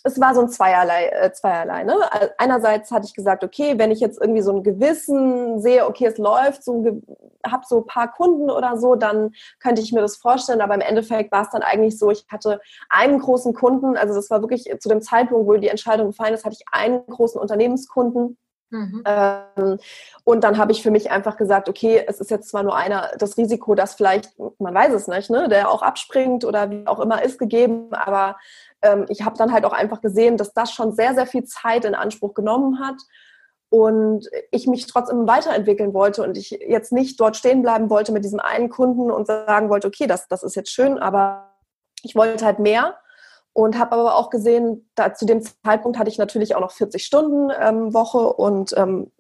[0.04, 1.08] es war so ein Zweierlei.
[1.08, 1.96] Äh, zweierlei ne?
[2.38, 6.18] Einerseits hatte ich gesagt, okay, wenn ich jetzt irgendwie so ein Gewissen sehe, okay, es
[6.18, 7.02] läuft, so
[7.46, 10.62] habe so ein paar Kunden oder so, dann könnte ich mir das vorstellen.
[10.62, 14.30] Aber im Endeffekt war es dann eigentlich so, ich hatte einen großen Kunden, also das
[14.30, 18.38] war wirklich zu dem Zeitpunkt, wo die Entscheidung gefallen ist, hatte ich einen großen Unternehmenskunden.
[18.74, 19.04] Mhm.
[19.06, 19.78] Ähm,
[20.24, 23.12] und dann habe ich für mich einfach gesagt, okay, es ist jetzt zwar nur einer,
[23.20, 27.00] das Risiko, dass vielleicht, man weiß es nicht, ne, der auch abspringt oder wie auch
[27.00, 28.36] immer ist gegeben, aber
[28.82, 31.86] ähm, ich habe dann halt auch einfach gesehen, dass das schon sehr, sehr viel Zeit
[31.86, 32.96] in Anspruch genommen hat
[33.70, 38.26] und ich mich trotzdem weiterentwickeln wollte und ich jetzt nicht dort stehen bleiben wollte mit
[38.26, 41.54] diesem einen Kunden und sagen wollte, okay, das, das ist jetzt schön, aber
[42.02, 42.98] ich wollte halt mehr
[43.54, 47.06] und habe aber auch gesehen, da, zu dem Zeitpunkt hatte ich natürlich auch noch 40
[47.06, 49.12] Stunden ähm, Woche und ähm,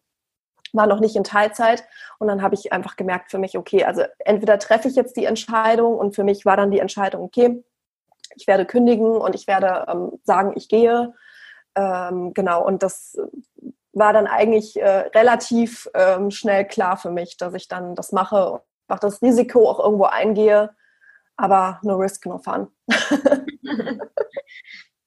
[0.74, 1.84] war noch nicht in Teilzeit.
[2.17, 5.26] Und dann habe ich einfach gemerkt für mich, okay, also entweder treffe ich jetzt die
[5.26, 7.63] Entscheidung und für mich war dann die Entscheidung, okay,
[8.36, 11.13] ich werde kündigen und ich werde ähm, sagen, ich gehe.
[11.76, 13.17] Ähm, genau, und das
[13.93, 18.50] war dann eigentlich äh, relativ ähm, schnell klar für mich, dass ich dann das mache
[18.50, 20.72] und auch das Risiko auch irgendwo eingehe.
[21.36, 22.67] Aber no risk, no fun.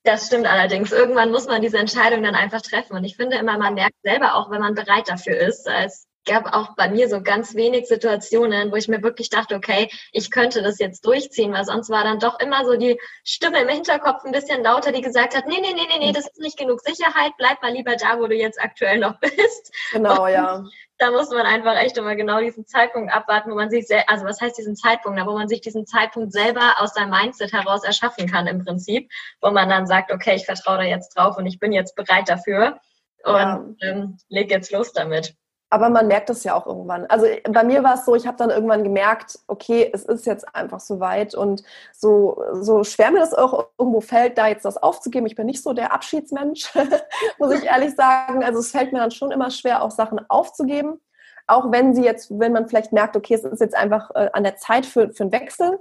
[0.05, 0.93] Das stimmt allerdings.
[0.93, 2.97] Irgendwann muss man diese Entscheidung dann einfach treffen.
[2.97, 5.67] Und ich finde immer, man merkt selber auch, wenn man bereit dafür ist.
[5.67, 9.89] Es gab auch bei mir so ganz wenig Situationen, wo ich mir wirklich dachte, okay,
[10.13, 13.69] ich könnte das jetzt durchziehen, weil sonst war dann doch immer so die Stimme im
[13.69, 16.59] Hinterkopf ein bisschen lauter, die gesagt hat, nee, nee, nee, nee, nee, das ist nicht
[16.59, 19.73] genug Sicherheit, bleib mal lieber da, wo du jetzt aktuell noch bist.
[19.93, 20.65] Genau, Und ja.
[20.99, 24.41] Da muss man einfach echt immer genau diesen Zeitpunkt abwarten, wo man sich, also was
[24.41, 28.47] heißt diesen Zeitpunkt, wo man sich diesen Zeitpunkt selber aus seinem Mindset heraus erschaffen kann
[28.47, 29.11] im Prinzip,
[29.43, 32.29] wo man dann sagt, okay, ich vertraue da jetzt drauf und ich bin jetzt bereit
[32.29, 32.81] dafür
[33.25, 33.69] und ja.
[33.83, 35.35] ähm, leg jetzt los damit.
[35.69, 37.07] Aber man merkt das ja auch irgendwann.
[37.07, 40.55] Also bei mir war es so, ich habe dann irgendwann gemerkt, okay, es ist jetzt
[40.55, 44.77] einfach so weit und so, so schwer mir das auch irgendwo fällt, da jetzt das
[44.77, 45.27] aufzugeben.
[45.27, 46.73] Ich bin nicht so der Abschiedsmensch,
[47.39, 48.45] muss ich ehrlich sagen.
[48.45, 51.01] Also es fällt mir dann schon immer schwer, auch Sachen aufzugeben.
[51.49, 54.45] auch wenn sie jetzt, wenn man vielleicht merkt, okay, es ist jetzt einfach äh, an
[54.45, 55.81] der Zeit für, für einen Wechsel.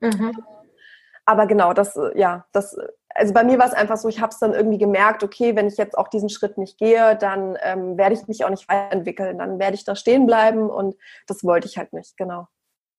[0.00, 0.36] Mhm.
[1.26, 2.76] Aber genau, das, äh, ja, das,
[3.14, 5.68] also bei mir war es einfach so, ich habe es dann irgendwie gemerkt, okay, wenn
[5.68, 9.38] ich jetzt auch diesen Schritt nicht gehe, dann ähm, werde ich mich auch nicht weiterentwickeln,
[9.38, 10.96] dann werde ich da stehen bleiben und
[11.26, 12.48] das wollte ich halt nicht, genau.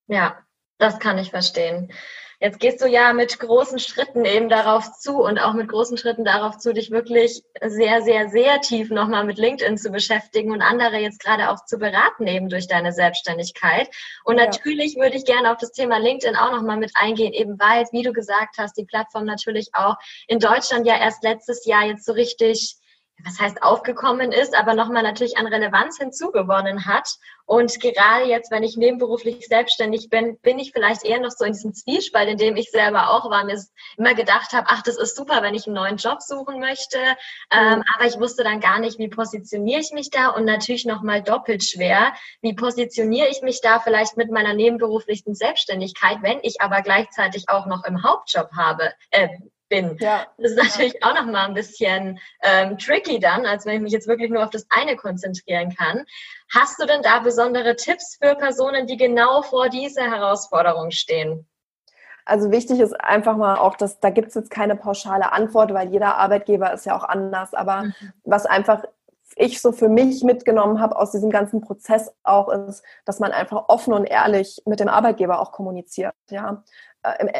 [0.08, 0.38] Ja,
[0.78, 1.92] das kann ich verstehen.
[2.38, 6.24] Jetzt gehst du ja mit großen Schritten eben darauf zu und auch mit großen Schritten
[6.24, 10.98] darauf zu, dich wirklich sehr, sehr, sehr tief nochmal mit LinkedIn zu beschäftigen und andere
[10.98, 13.88] jetzt gerade auch zu beraten eben durch deine Selbstständigkeit.
[14.24, 15.04] Und natürlich ja.
[15.04, 18.12] würde ich gerne auf das Thema LinkedIn auch nochmal mit eingehen, eben weil, wie du
[18.12, 22.76] gesagt hast, die Plattform natürlich auch in Deutschland ja erst letztes Jahr jetzt so richtig
[23.24, 27.08] was heißt aufgekommen ist, aber nochmal natürlich an Relevanz hinzugewonnen hat.
[27.46, 31.52] Und gerade jetzt, wenn ich nebenberuflich selbstständig bin, bin ich vielleicht eher noch so in
[31.52, 33.58] diesem Zwiespalt, in dem ich selber auch war, mir
[33.96, 36.98] immer gedacht habe, ach, das ist super, wenn ich einen neuen Job suchen möchte.
[37.50, 37.84] Ähm, mhm.
[37.94, 41.64] aber ich wusste dann gar nicht, wie positioniere ich mich da und natürlich nochmal doppelt
[41.64, 47.48] schwer, wie positioniere ich mich da vielleicht mit meiner nebenberuflichen Selbstständigkeit, wenn ich aber gleichzeitig
[47.48, 49.28] auch noch im Hauptjob habe, äh,
[49.68, 49.96] bin.
[50.00, 50.26] Ja.
[50.38, 51.08] Das ist natürlich ja.
[51.08, 54.44] auch noch mal ein bisschen ähm, tricky dann, als wenn ich mich jetzt wirklich nur
[54.44, 56.04] auf das eine konzentrieren kann.
[56.54, 61.46] Hast du denn da besondere Tipps für Personen, die genau vor dieser Herausforderung stehen?
[62.24, 65.90] Also wichtig ist einfach mal auch, dass da gibt es jetzt keine pauschale Antwort, weil
[65.90, 67.54] jeder Arbeitgeber ist ja auch anders.
[67.54, 67.94] Aber mhm.
[68.24, 68.82] was einfach
[69.36, 73.68] ich so für mich mitgenommen habe aus diesem ganzen Prozess auch ist, dass man einfach
[73.68, 76.14] offen und ehrlich mit dem Arbeitgeber auch kommuniziert.
[76.30, 76.64] Ja,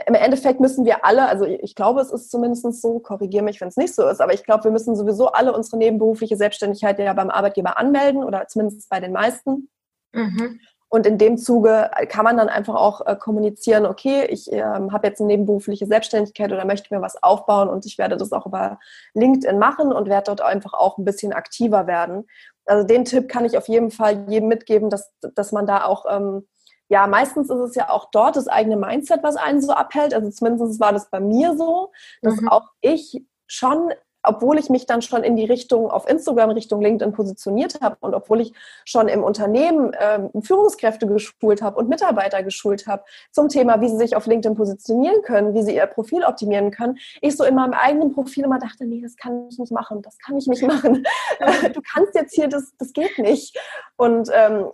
[0.06, 3.68] im Endeffekt müssen wir alle, also ich glaube, es ist zumindest so, korrigiere mich, wenn
[3.68, 7.12] es nicht so ist, aber ich glaube, wir müssen sowieso alle unsere nebenberufliche Selbstständigkeit ja
[7.12, 9.68] beim Arbeitgeber anmelden oder zumindest bei den meisten.
[10.12, 10.60] Mhm.
[10.88, 15.08] Und in dem Zuge kann man dann einfach auch äh, kommunizieren, okay, ich äh, habe
[15.08, 18.78] jetzt eine nebenberufliche Selbstständigkeit oder möchte mir was aufbauen und ich werde das auch über
[19.14, 22.26] LinkedIn machen und werde dort einfach auch ein bisschen aktiver werden.
[22.66, 26.04] Also den Tipp kann ich auf jeden Fall jedem mitgeben, dass, dass man da auch
[26.08, 26.46] ähm,
[26.88, 30.14] ja, meistens ist es ja auch dort das eigene Mindset, was einen so abhält.
[30.14, 32.48] Also zumindest war das bei mir so, dass mhm.
[32.48, 33.92] auch ich schon
[34.26, 38.14] obwohl ich mich dann schon in die Richtung auf Instagram, Richtung LinkedIn positioniert habe und
[38.14, 38.52] obwohl ich
[38.84, 43.96] schon im Unternehmen ähm, Führungskräfte geschult habe und Mitarbeiter geschult habe zum Thema, wie sie
[43.96, 47.72] sich auf LinkedIn positionieren können, wie sie ihr Profil optimieren können, ich so in meinem
[47.72, 51.06] eigenen Profil immer dachte, nee, das kann ich nicht machen, das kann ich nicht machen.
[51.72, 53.58] du kannst jetzt hier, das, das geht nicht.
[53.96, 54.70] Und ähm,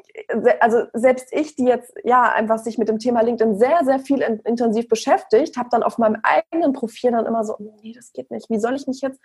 [0.60, 4.20] also selbst ich, die jetzt ja einfach sich mit dem Thema LinkedIn sehr, sehr viel
[4.20, 8.30] in, intensiv beschäftigt, habe dann auf meinem eigenen Profil dann immer so, nee, das geht
[8.30, 8.50] nicht.
[8.50, 9.20] Wie soll ich mich jetzt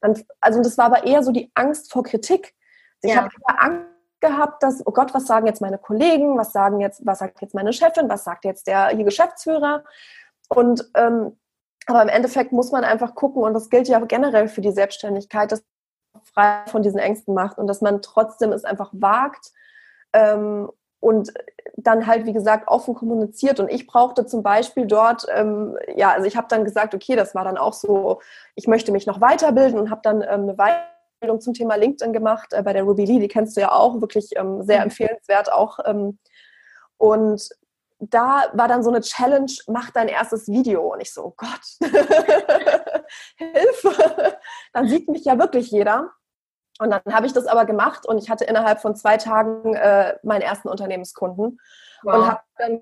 [0.00, 2.54] dann, also das war aber eher so die Angst vor Kritik.
[3.02, 3.22] Ich ja.
[3.22, 3.86] habe Angst
[4.20, 7.54] gehabt, dass, oh Gott, was sagen jetzt meine Kollegen, was sagen jetzt, was sagt jetzt
[7.54, 9.84] meine Chefin, was sagt jetzt der hier Geschäftsführer?
[10.48, 11.36] Und ähm,
[11.86, 15.50] aber im Endeffekt muss man einfach gucken, und das gilt ja generell für die Selbstständigkeit,
[15.50, 15.64] dass
[16.12, 19.50] man frei von diesen Ängsten macht und dass man trotzdem es einfach wagt
[20.12, 20.70] ähm,
[21.02, 21.32] und
[21.76, 23.58] dann halt, wie gesagt, offen kommuniziert.
[23.58, 27.34] Und ich brauchte zum Beispiel dort, ähm, ja, also ich habe dann gesagt, okay, das
[27.34, 28.20] war dann auch so,
[28.54, 32.52] ich möchte mich noch weiterbilden und habe dann ähm, eine Weiterbildung zum Thema LinkedIn gemacht
[32.52, 34.84] äh, bei der Ruby Lee, die kennst du ja auch, wirklich ähm, sehr mhm.
[34.84, 35.80] empfehlenswert auch.
[35.84, 36.20] Ähm,
[36.98, 37.48] und
[37.98, 40.92] da war dann so eine Challenge, mach dein erstes Video.
[40.92, 41.90] Und ich so, oh Gott,
[43.36, 44.36] Hilfe.
[44.72, 46.12] Dann sieht mich ja wirklich jeder.
[46.82, 50.14] Und dann habe ich das aber gemacht und ich hatte innerhalb von zwei Tagen äh,
[50.22, 51.60] meinen ersten Unternehmenskunden
[52.02, 52.14] wow.
[52.14, 52.80] und habe dann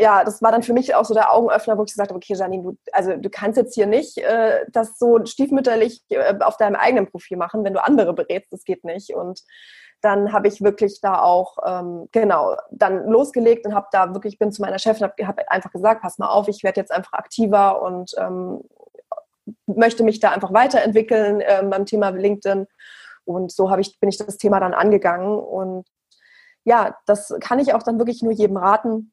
[0.00, 2.34] ja, das war dann für mich auch so der Augenöffner, wo ich gesagt habe, okay,
[2.34, 6.76] Janine, du, also du kannst jetzt hier nicht äh, das so stiefmütterlich äh, auf deinem
[6.76, 9.14] eigenen Profil machen, wenn du andere berätst, das geht nicht.
[9.14, 9.42] Und
[10.00, 14.52] dann habe ich wirklich da auch, ähm, genau, dann losgelegt und habe da wirklich, bin
[14.52, 17.82] zu meiner Chefin, habe hab einfach gesagt, pass mal auf, ich werde jetzt einfach aktiver
[17.82, 18.62] und ähm,
[19.66, 22.66] möchte mich da einfach weiterentwickeln äh, beim Thema LinkedIn
[23.28, 25.38] und so habe ich, bin ich das Thema dann angegangen.
[25.38, 25.86] Und
[26.64, 29.12] ja, das kann ich auch dann wirklich nur jedem raten,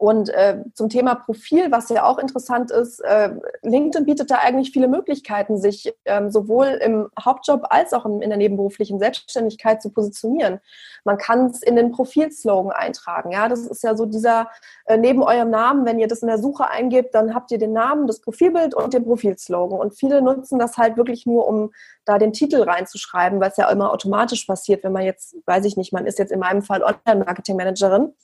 [0.00, 4.70] und äh, zum Thema Profil, was ja auch interessant ist, äh, LinkedIn bietet da eigentlich
[4.70, 10.60] viele Möglichkeiten, sich ähm, sowohl im Hauptjob als auch in der nebenberuflichen Selbstständigkeit zu positionieren.
[11.04, 13.30] Man kann es in den Profilslogan eintragen.
[13.30, 14.48] Ja, das ist ja so dieser
[14.86, 17.74] äh, neben eurem Namen, wenn ihr das in der Suche eingebt, dann habt ihr den
[17.74, 19.78] Namen, das Profilbild und den Profilslogan.
[19.78, 21.72] Und viele nutzen das halt wirklich nur, um
[22.06, 25.76] da den Titel reinzuschreiben, weil es ja immer automatisch passiert, wenn man jetzt, weiß ich
[25.76, 28.14] nicht, man ist jetzt in meinem Fall Online-Marketing-Managerin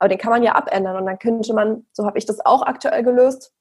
[0.00, 2.62] aber den kann man ja abändern und dann könnte man, so habe ich das auch
[2.62, 3.52] aktuell gelöst,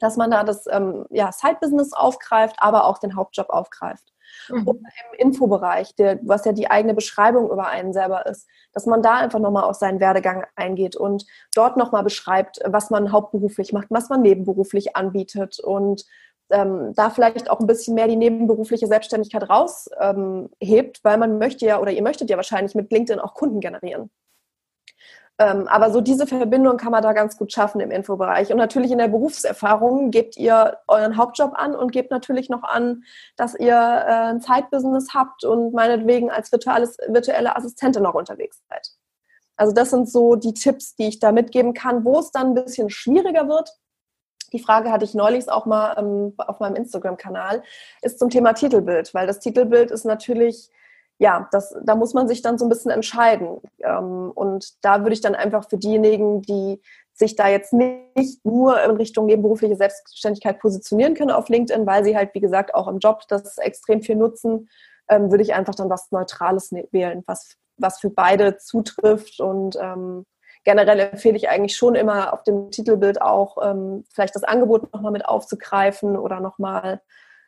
[0.00, 4.12] dass man da das ähm, ja, Side-Business aufgreift, aber auch den Hauptjob aufgreift.
[4.48, 4.66] Mhm.
[4.66, 9.00] Und im Infobereich, der, was ja die eigene Beschreibung über einen selber ist, dass man
[9.00, 13.86] da einfach nochmal auf seinen Werdegang eingeht und dort nochmal beschreibt, was man hauptberuflich macht,
[13.90, 16.04] was man nebenberuflich anbietet und
[16.50, 19.92] ähm, da vielleicht auch ein bisschen mehr die nebenberufliche Selbstständigkeit raushebt,
[20.60, 24.10] ähm, weil man möchte ja oder ihr möchtet ja wahrscheinlich mit LinkedIn auch Kunden generieren.
[25.38, 28.52] Ähm, aber so diese Verbindung kann man da ganz gut schaffen im Infobereich.
[28.52, 33.02] Und natürlich in der Berufserfahrung gebt ihr euren Hauptjob an und gebt natürlich noch an,
[33.36, 38.88] dass ihr äh, ein Zeitbusiness habt und meinetwegen als virtuelles, virtuelle Assistentin noch unterwegs seid.
[39.56, 42.54] Also das sind so die Tipps, die ich da mitgeben kann, wo es dann ein
[42.54, 43.70] bisschen schwieriger wird.
[44.52, 47.64] Die Frage hatte ich neulich auch mal ähm, auf meinem Instagram-Kanal,
[48.02, 50.70] ist zum Thema Titelbild, weil das Titelbild ist natürlich
[51.18, 53.60] ja, das, da muss man sich dann so ein bisschen entscheiden.
[53.82, 56.80] Ähm, und da würde ich dann einfach für diejenigen, die
[57.12, 62.16] sich da jetzt nicht nur in Richtung nebenberufliche Selbstständigkeit positionieren können auf LinkedIn, weil sie
[62.16, 64.68] halt, wie gesagt, auch im Job das extrem viel nutzen,
[65.08, 69.38] ähm, würde ich einfach dann was Neutrales ne-, wählen, was, was für beide zutrifft.
[69.38, 70.26] Und ähm,
[70.64, 75.12] generell empfehle ich eigentlich schon immer auf dem Titelbild auch ähm, vielleicht das Angebot nochmal
[75.12, 77.00] mit aufzugreifen oder nochmal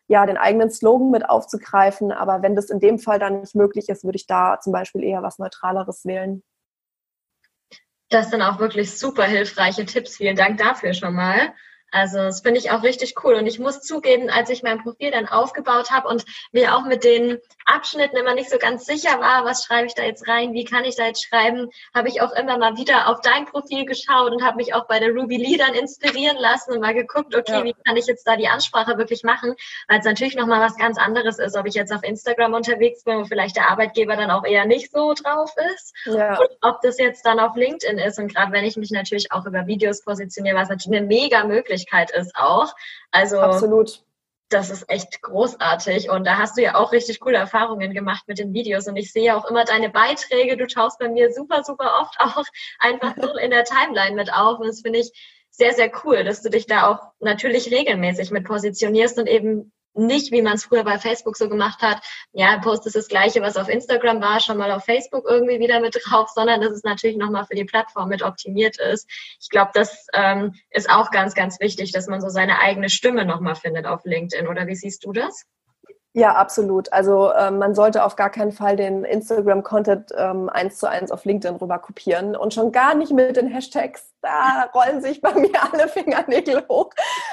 [0.08, 2.12] ja, den eigenen Slogan mit aufzugreifen.
[2.12, 5.02] Aber wenn das in dem Fall dann nicht möglich ist, würde ich da zum Beispiel
[5.02, 6.42] eher was Neutraleres wählen.
[8.08, 10.16] Das sind auch wirklich super hilfreiche Tipps.
[10.16, 11.52] Vielen Dank dafür schon mal.
[11.90, 13.34] Also das finde ich auch richtig cool.
[13.34, 17.04] Und ich muss zugeben, als ich mein Profil dann aufgebaut habe und mir auch mit
[17.04, 20.64] den Abschnitten immer nicht so ganz sicher war, was schreibe ich da jetzt rein, wie
[20.64, 24.32] kann ich da jetzt schreiben, habe ich auch immer mal wieder auf dein Profil geschaut
[24.32, 27.52] und habe mich auch bei der Ruby Lee dann inspirieren lassen und mal geguckt, okay,
[27.52, 27.64] ja.
[27.64, 29.54] wie kann ich jetzt da die Ansprache wirklich machen,
[29.88, 33.18] weil es natürlich nochmal was ganz anderes ist, ob ich jetzt auf Instagram unterwegs bin,
[33.18, 36.38] wo vielleicht der Arbeitgeber dann auch eher nicht so drauf ist ja.
[36.38, 38.18] und ob das jetzt dann auf LinkedIn ist.
[38.18, 42.10] Und gerade wenn ich mich natürlich auch über Videos positioniere, was natürlich eine mega Möglichkeit
[42.12, 42.74] ist auch.
[43.10, 44.05] Also absolut.
[44.48, 46.10] Das ist echt großartig.
[46.10, 48.86] Und da hast du ja auch richtig coole Erfahrungen gemacht mit den Videos.
[48.86, 50.56] Und ich sehe auch immer deine Beiträge.
[50.56, 52.44] Du schaust bei mir super, super oft auch
[52.78, 54.60] einfach so in der Timeline mit auf.
[54.60, 55.10] Und das finde ich
[55.50, 60.32] sehr, sehr cool, dass du dich da auch natürlich regelmäßig mit positionierst und eben nicht,
[60.32, 62.00] wie man es früher bei Facebook so gemacht hat,
[62.32, 65.96] ja, postest das Gleiche, was auf Instagram war, schon mal auf Facebook irgendwie wieder mit
[66.04, 69.08] drauf, sondern dass es natürlich nochmal für die Plattform mit optimiert ist.
[69.40, 73.24] Ich glaube, das ähm, ist auch ganz, ganz wichtig, dass man so seine eigene Stimme
[73.24, 74.48] nochmal findet auf LinkedIn.
[74.48, 75.44] Oder wie siehst du das?
[76.18, 76.90] Ja, absolut.
[76.94, 81.26] Also ähm, man sollte auf gar keinen Fall den Instagram-Content ähm, eins zu eins auf
[81.26, 84.14] LinkedIn rüber kopieren und schon gar nicht mit den Hashtags.
[84.26, 86.90] Da rollen sich bei mir alle Fingernägel hoch.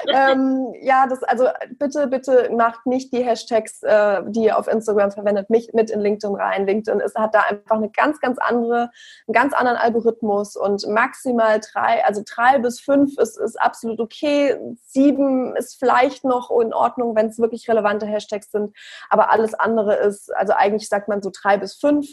[0.08, 5.10] ähm, ja, das also bitte, bitte macht nicht die Hashtags, äh, die ihr auf Instagram
[5.10, 6.66] verwendet, mich mit in LinkedIn rein.
[6.66, 8.90] LinkedIn ist, hat da einfach eine ganz, ganz andere,
[9.26, 14.56] einen ganz anderen Algorithmus und maximal drei, also drei bis fünf ist, ist absolut okay.
[14.86, 18.74] Sieben ist vielleicht noch in Ordnung, wenn es wirklich relevante Hashtags sind
[19.08, 22.08] aber alles andere ist, also eigentlich sagt man so drei bis fünf.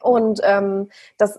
[0.00, 1.38] Und ähm, das,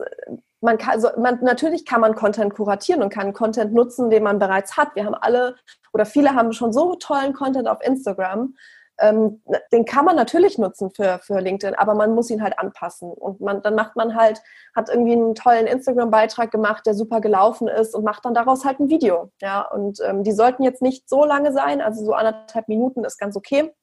[0.65, 4.39] man kann, also man, natürlich kann man Content kuratieren und kann Content nutzen, den man
[4.39, 4.95] bereits hat.
[4.95, 5.55] Wir haben alle
[5.93, 8.55] oder viele haben schon so tollen Content auf Instagram.
[8.97, 9.41] Ähm,
[9.73, 13.11] den kann man natürlich nutzen für, für LinkedIn, aber man muss ihn halt anpassen.
[13.11, 14.41] Und man, dann macht man halt,
[14.73, 18.79] hat irgendwie einen tollen Instagram-Beitrag gemacht, der super gelaufen ist und macht dann daraus halt
[18.79, 19.31] ein Video.
[19.41, 23.17] Ja, und ähm, die sollten jetzt nicht so lange sein, also so anderthalb Minuten ist
[23.17, 23.73] ganz okay.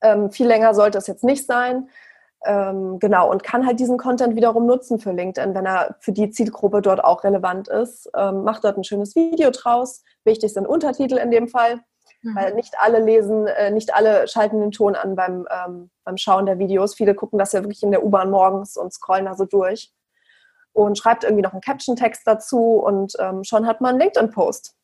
[0.00, 1.88] Ähm, viel länger sollte es jetzt nicht sein.
[2.44, 6.30] Ähm, genau, und kann halt diesen Content wiederum nutzen für LinkedIn, wenn er für die
[6.30, 8.08] Zielgruppe dort auch relevant ist.
[8.16, 10.04] Ähm, macht dort ein schönes Video draus.
[10.24, 11.80] Wichtig sind Untertitel in dem Fall,
[12.22, 12.36] mhm.
[12.36, 16.46] weil nicht alle lesen, äh, nicht alle schalten den Ton an beim, ähm, beim Schauen
[16.46, 16.94] der Videos.
[16.94, 19.92] Viele gucken das ja wirklich in der U-Bahn morgens und scrollen da so durch.
[20.72, 24.76] Und schreibt irgendwie noch einen Caption-Text dazu und ähm, schon hat man einen LinkedIn-Post.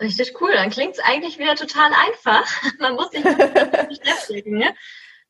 [0.00, 0.52] Richtig cool.
[0.52, 2.44] Dann klingt es eigentlich wieder total einfach.
[2.80, 3.38] Man muss sich nicht
[4.02, 4.58] beschäftigen.
[4.58, 4.74] Ne?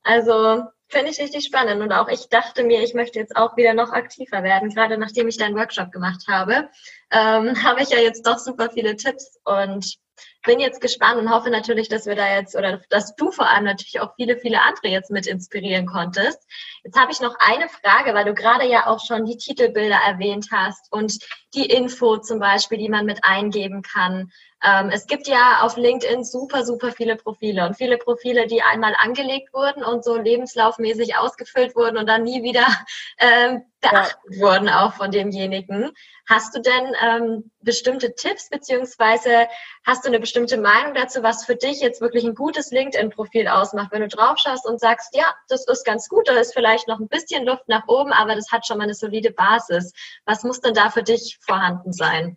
[0.07, 1.83] Also finde ich richtig spannend.
[1.83, 4.71] Und auch ich dachte mir, ich möchte jetzt auch wieder noch aktiver werden.
[4.71, 6.69] Gerade nachdem ich deinen Workshop gemacht habe,
[7.11, 9.97] ähm, habe ich ja jetzt doch super viele Tipps und
[10.45, 13.65] bin jetzt gespannt und hoffe natürlich, dass wir da jetzt oder dass du vor allem
[13.65, 16.41] natürlich auch viele, viele andere jetzt mit inspirieren konntest.
[16.85, 20.47] Jetzt habe ich noch eine Frage, weil du gerade ja auch schon die Titelbilder erwähnt
[20.53, 21.19] hast und
[21.53, 24.31] die Info zum Beispiel, die man mit eingeben kann.
[24.67, 28.97] Ähm, es gibt ja auf LinkedIn super, super viele Profile und viele Profile, die einmal
[28.99, 32.67] angelegt wurden und so lebenslaufmäßig ausgefüllt wurden und dann nie wieder
[33.19, 34.41] ähm, beachtet ja.
[34.41, 35.93] wurden, auch von demjenigen.
[36.29, 39.47] Hast du denn ähm, bestimmte Tipps beziehungsweise
[39.85, 43.93] hast du eine bestimmte Meinung dazu, was für dich jetzt wirklich ein gutes LinkedIn-Profil ausmacht,
[43.93, 47.09] wenn du draufschaust und sagst, ja, das ist ganz gut, da ist vielleicht noch ein
[47.09, 49.93] bisschen Luft nach oben, aber das hat schon mal eine solide Basis.
[50.25, 52.37] Was muss denn da für dich vorhanden sein?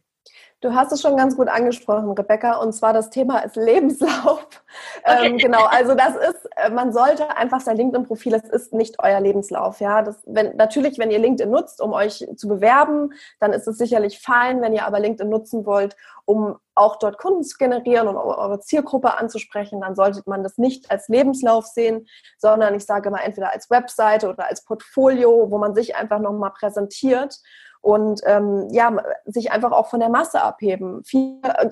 [0.62, 4.46] Du hast es schon ganz gut angesprochen, Rebecca, und zwar das Thema ist Lebenslauf.
[5.04, 5.28] Okay.
[5.28, 9.20] Ähm, genau, also das ist äh, man sollte einfach sein LinkedIn-Profil, es ist nicht euer
[9.20, 9.80] Lebenslauf.
[9.80, 13.78] Ja, das, wenn, natürlich, wenn ihr LinkedIn nutzt, um euch zu bewerben, dann ist es
[13.78, 14.62] sicherlich fein.
[14.62, 15.96] Wenn ihr aber LinkedIn nutzen wollt,
[16.26, 20.90] um auch dort Kunden zu generieren und eure Zielgruppe anzusprechen, dann sollte man das nicht
[20.90, 25.76] als Lebenslauf sehen, sondern ich sage mal entweder als Webseite oder als Portfolio, wo man
[25.76, 27.40] sich einfach nochmal präsentiert
[27.82, 31.02] und ähm, ja, sich einfach auch von der Masse abheben.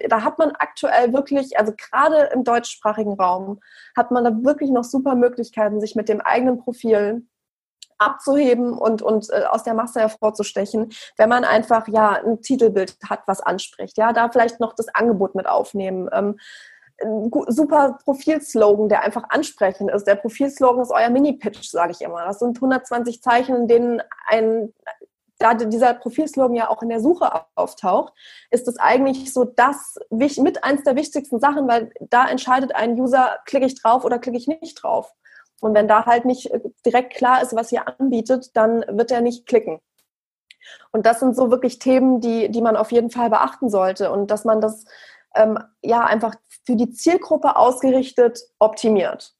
[0.09, 3.59] Da hat man aktuell wirklich, also gerade im deutschsprachigen Raum,
[3.95, 7.27] hat man da wirklich noch super Möglichkeiten, sich mit dem eigenen Profil
[7.97, 13.21] abzuheben und, und äh, aus der Masse hervorzustechen, wenn man einfach ja ein Titelbild hat,
[13.27, 13.97] was anspricht.
[13.97, 16.09] Ja, da vielleicht noch das Angebot mit aufnehmen.
[16.11, 16.37] Ähm,
[17.47, 20.07] super Profilslogan, der einfach ansprechend ist.
[20.07, 22.25] Der Profilslogan ist euer Mini-Pitch, sage ich immer.
[22.25, 24.73] Das sind 120 Zeichen, in denen ein
[25.39, 28.13] da dieser Profilslogan ja auch in der Suche auftaucht,
[28.49, 33.37] ist es eigentlich so das mit eins der wichtigsten Sachen, weil da entscheidet ein User,
[33.45, 35.13] klicke ich drauf oder klicke ich nicht drauf.
[35.61, 39.21] Und wenn da halt nicht äh, direkt klar ist, was ihr anbietet, dann wird er
[39.21, 39.79] nicht klicken.
[40.91, 44.31] Und das sind so wirklich Themen, die, die man auf jeden Fall beachten sollte und
[44.31, 44.85] dass man das
[45.35, 49.35] ähm, ja einfach für die Zielgruppe ausgerichtet optimiert,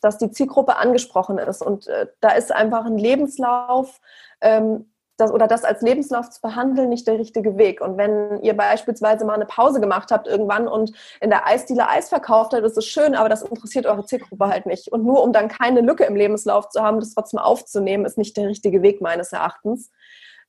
[0.00, 1.62] dass die Zielgruppe angesprochen ist.
[1.62, 4.00] Und äh, da ist einfach ein Lebenslauf
[4.40, 7.80] ähm, das oder das als Lebenslauf zu behandeln nicht der richtige Weg.
[7.80, 12.08] Und wenn ihr beispielsweise mal eine Pause gemacht habt irgendwann und in der Eisdiele Eis
[12.08, 14.88] verkauft habt, ist es schön, aber das interessiert eure Zielgruppe halt nicht.
[14.88, 18.36] Und nur um dann keine Lücke im Lebenslauf zu haben, das trotzdem aufzunehmen, ist nicht
[18.36, 19.90] der richtige Weg meines Erachtens.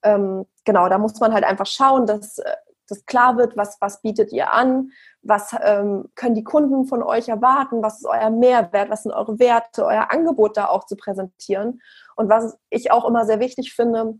[0.03, 2.53] Ähm, genau, da muss man halt einfach schauen, dass äh,
[2.87, 7.27] das klar wird, was, was bietet ihr an, was ähm, können die Kunden von euch
[7.27, 11.81] erwarten, was ist euer Mehrwert, was sind eure Werte, euer Angebot da auch zu präsentieren.
[12.15, 14.19] Und was ich auch immer sehr wichtig finde,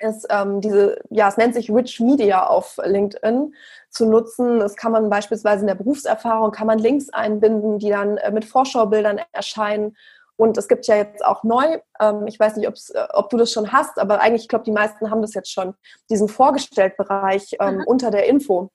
[0.00, 3.54] ist ähm, diese, ja, es nennt sich Rich Media auf LinkedIn
[3.90, 4.58] zu nutzen.
[4.58, 8.44] Das kann man beispielsweise in der Berufserfahrung, kann man Links einbinden, die dann äh, mit
[8.44, 9.96] Vorschaubildern erscheinen.
[10.36, 13.52] Und es gibt ja jetzt auch neu, ähm, ich weiß nicht, äh, ob du das
[13.52, 15.74] schon hast, aber eigentlich, ich glaube, die meisten haben das jetzt schon,
[16.08, 17.84] diesen Vorgestellt-Bereich ähm, mhm.
[17.84, 18.70] unter der Info.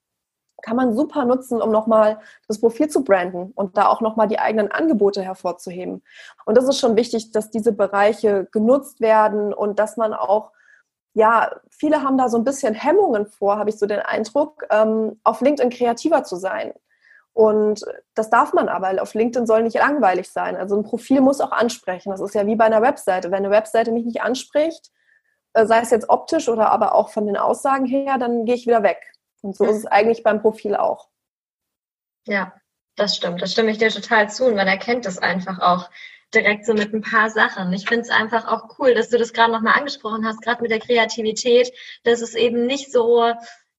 [0.62, 4.40] Kann man super nutzen, um nochmal das Profil zu branden und da auch nochmal die
[4.40, 6.04] eigenen Angebote hervorzuheben.
[6.46, 10.52] Und das ist schon wichtig, dass diese Bereiche genutzt werden und dass man auch
[11.16, 15.20] ja, viele haben da so ein bisschen Hemmungen vor, habe ich so den Eindruck, ähm,
[15.24, 16.74] auf LinkedIn kreativer zu sein.
[17.32, 19.02] Und das darf man aber.
[19.02, 20.58] Auf LinkedIn soll nicht langweilig sein.
[20.58, 22.12] Also ein Profil muss auch ansprechen.
[22.12, 23.32] Das ist ja wie bei einer Webseite.
[23.32, 24.92] Wenn eine Webseite mich nicht anspricht,
[25.54, 28.68] äh, sei es jetzt optisch oder aber auch von den Aussagen her, dann gehe ich
[28.68, 29.02] wieder weg.
[29.42, 31.08] Und so ist es eigentlich beim Profil auch.
[32.28, 32.54] Ja,
[32.98, 33.42] das stimmt.
[33.42, 34.46] Da stimme ich dir total zu.
[34.46, 35.90] Und man erkennt das einfach auch
[36.36, 37.72] direkt so mit ein paar Sachen.
[37.74, 40.72] Ich finde es einfach auch cool, dass du das gerade nochmal angesprochen hast, gerade mit
[40.72, 41.72] der Kreativität,
[42.04, 43.34] dass es eben nicht so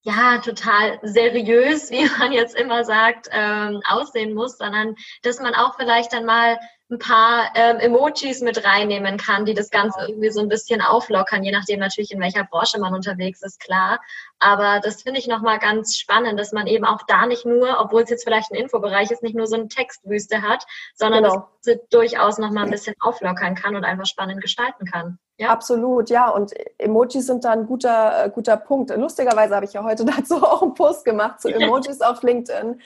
[0.07, 5.75] ja, total seriös, wie man jetzt immer sagt, ähm, aussehen muss, sondern dass man auch
[5.75, 6.57] vielleicht dann mal
[6.89, 11.43] ein paar ähm, Emojis mit reinnehmen kann, die das Ganze irgendwie so ein bisschen auflockern,
[11.43, 13.99] je nachdem natürlich, in welcher Branche man unterwegs ist, klar.
[14.39, 18.03] Aber das finde ich nochmal ganz spannend, dass man eben auch da nicht nur, obwohl
[18.03, 20.63] es jetzt vielleicht ein Infobereich ist, nicht nur so eine Textwüste hat,
[20.95, 21.49] sondern genau.
[21.65, 25.19] dass es durchaus nochmal ein bisschen auflockern kann und einfach spannend gestalten kann.
[25.37, 25.49] Ja?
[25.49, 26.29] Absolut, ja.
[26.29, 28.95] Und Emojis sind da ein guter, äh, guter Punkt.
[28.95, 32.81] Lustigerweise habe ich ja heute dazu auch einen Post gemacht zu Emojis auf LinkedIn.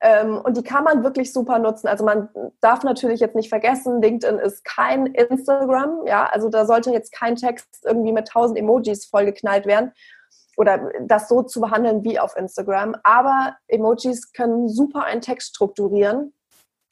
[0.00, 1.88] Ähm, und die kann man wirklich super nutzen.
[1.88, 2.28] Also man
[2.60, 6.06] darf natürlich jetzt nicht vergessen, LinkedIn ist kein Instagram.
[6.06, 9.92] Ja, also da sollte jetzt kein Text irgendwie mit tausend Emojis vollgeknallt werden
[10.56, 12.96] oder das so zu behandeln wie auf Instagram.
[13.02, 16.34] Aber Emojis können super einen Text strukturieren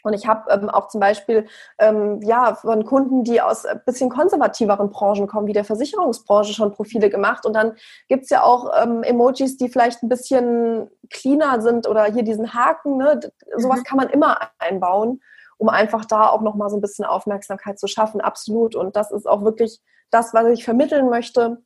[0.03, 1.47] und ich habe ähm, auch zum Beispiel
[1.79, 6.73] ähm, ja, von Kunden, die aus ein bisschen konservativeren Branchen kommen, wie der Versicherungsbranche, schon
[6.73, 7.47] Profile gemacht.
[7.47, 7.77] Und dann
[8.09, 12.97] gibt's ja auch ähm, Emojis, die vielleicht ein bisschen cleaner sind oder hier diesen Haken.
[12.97, 13.21] Ne?
[13.57, 13.85] Sowas mhm.
[13.85, 15.21] kann man immer einbauen,
[15.57, 18.21] um einfach da auch nochmal so ein bisschen Aufmerksamkeit zu schaffen.
[18.21, 18.75] Absolut.
[18.75, 21.63] Und das ist auch wirklich das, was ich vermitteln möchte,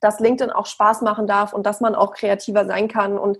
[0.00, 3.18] dass LinkedIn auch Spaß machen darf und dass man auch kreativer sein kann.
[3.18, 3.38] Und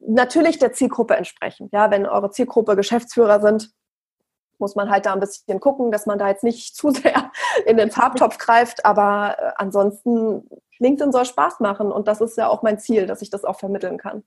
[0.00, 1.72] natürlich der Zielgruppe entsprechend.
[1.72, 3.70] Ja, wenn eure Zielgruppe Geschäftsführer sind,
[4.58, 7.30] muss man halt da ein bisschen gucken, dass man da jetzt nicht zu sehr
[7.66, 8.84] in den Farbtopf greift.
[8.84, 13.22] Aber äh, ansonsten, LinkedIn soll Spaß machen und das ist ja auch mein Ziel, dass
[13.22, 14.24] ich das auch vermitteln kann.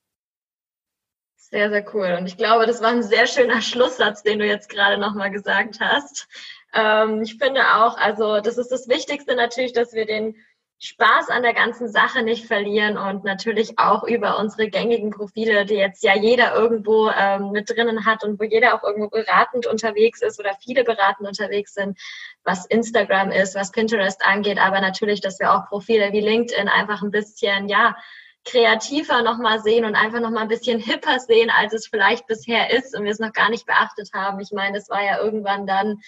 [1.36, 2.16] Sehr, sehr cool.
[2.18, 5.80] Und ich glaube, das war ein sehr schöner Schlusssatz, den du jetzt gerade nochmal gesagt
[5.80, 6.28] hast.
[6.74, 10.36] Ähm, ich finde auch, also das ist das Wichtigste natürlich, dass wir den
[10.80, 15.76] Spaß an der ganzen Sache nicht verlieren und natürlich auch über unsere gängigen Profile, die
[15.76, 20.22] jetzt ja jeder irgendwo ähm, mit drinnen hat und wo jeder auch irgendwo beratend unterwegs
[20.22, 21.98] ist oder viele beratend unterwegs sind,
[22.44, 27.02] was Instagram ist, was Pinterest angeht, aber natürlich, dass wir auch Profile wie LinkedIn einfach
[27.02, 27.96] ein bisschen, ja,
[28.44, 32.96] kreativer nochmal sehen und einfach nochmal ein bisschen hipper sehen, als es vielleicht bisher ist
[32.96, 34.40] und wir es noch gar nicht beachtet haben.
[34.40, 36.02] Ich meine, das war ja irgendwann dann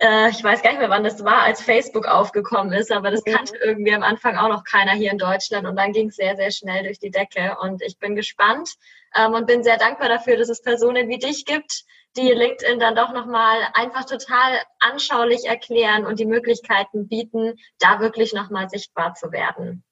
[0.00, 3.24] äh, ich weiß gar nicht mehr, wann das war, als Facebook aufgekommen ist, aber das
[3.24, 6.36] kannte irgendwie am Anfang auch noch keiner hier in Deutschland und dann ging es sehr,
[6.36, 8.74] sehr schnell durch die Decke und ich bin gespannt
[9.14, 11.84] ähm, und bin sehr dankbar dafür, dass es Personen wie dich gibt,
[12.16, 18.32] die LinkedIn dann doch nochmal einfach total anschaulich erklären und die Möglichkeiten bieten, da wirklich
[18.32, 19.84] nochmal sichtbar zu werden.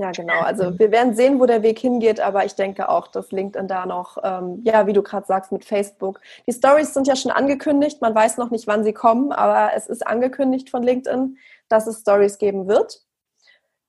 [0.00, 0.40] Ja, genau.
[0.40, 3.84] Also wir werden sehen, wo der Weg hingeht, aber ich denke auch, dass LinkedIn da
[3.84, 6.22] noch, ähm, ja, wie du gerade sagst, mit Facebook.
[6.46, 9.88] Die Stories sind ja schon angekündigt, man weiß noch nicht, wann sie kommen, aber es
[9.88, 11.36] ist angekündigt von LinkedIn,
[11.68, 13.02] dass es Stories geben wird.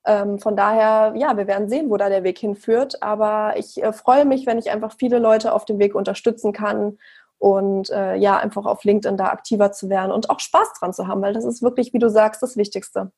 [0.05, 3.01] Ähm, von daher, ja, wir werden sehen, wo da der Weg hinführt.
[3.01, 6.97] Aber ich äh, freue mich, wenn ich einfach viele Leute auf dem Weg unterstützen kann
[7.37, 11.07] und äh, ja, einfach auf LinkedIn da aktiver zu werden und auch Spaß dran zu
[11.07, 13.13] haben, weil das ist wirklich, wie du sagst, das Wichtigste.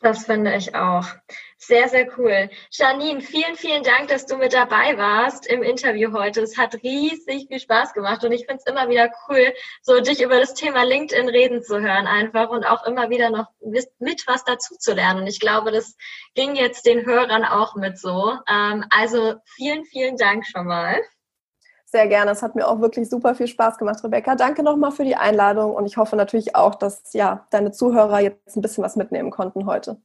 [0.00, 1.06] Das finde ich auch.
[1.56, 2.50] Sehr, sehr cool.
[2.70, 6.42] Janine, vielen, vielen Dank, dass du mit dabei warst im Interview heute.
[6.42, 10.20] Es hat riesig viel Spaß gemacht und ich finde es immer wieder cool, so dich
[10.20, 14.44] über das Thema LinkedIn reden zu hören einfach und auch immer wieder noch mit was
[14.44, 15.22] dazu zu lernen.
[15.22, 15.96] Und ich glaube, das
[16.34, 18.36] ging jetzt den Hörern auch mit so.
[18.46, 21.00] Ähm, also vielen, vielen Dank schon mal.
[21.94, 22.32] Sehr gerne.
[22.32, 24.34] Es hat mir auch wirklich super viel Spaß gemacht, Rebecca.
[24.34, 28.56] Danke nochmal für die Einladung und ich hoffe natürlich auch, dass ja deine Zuhörer jetzt
[28.56, 29.96] ein bisschen was mitnehmen konnten heute.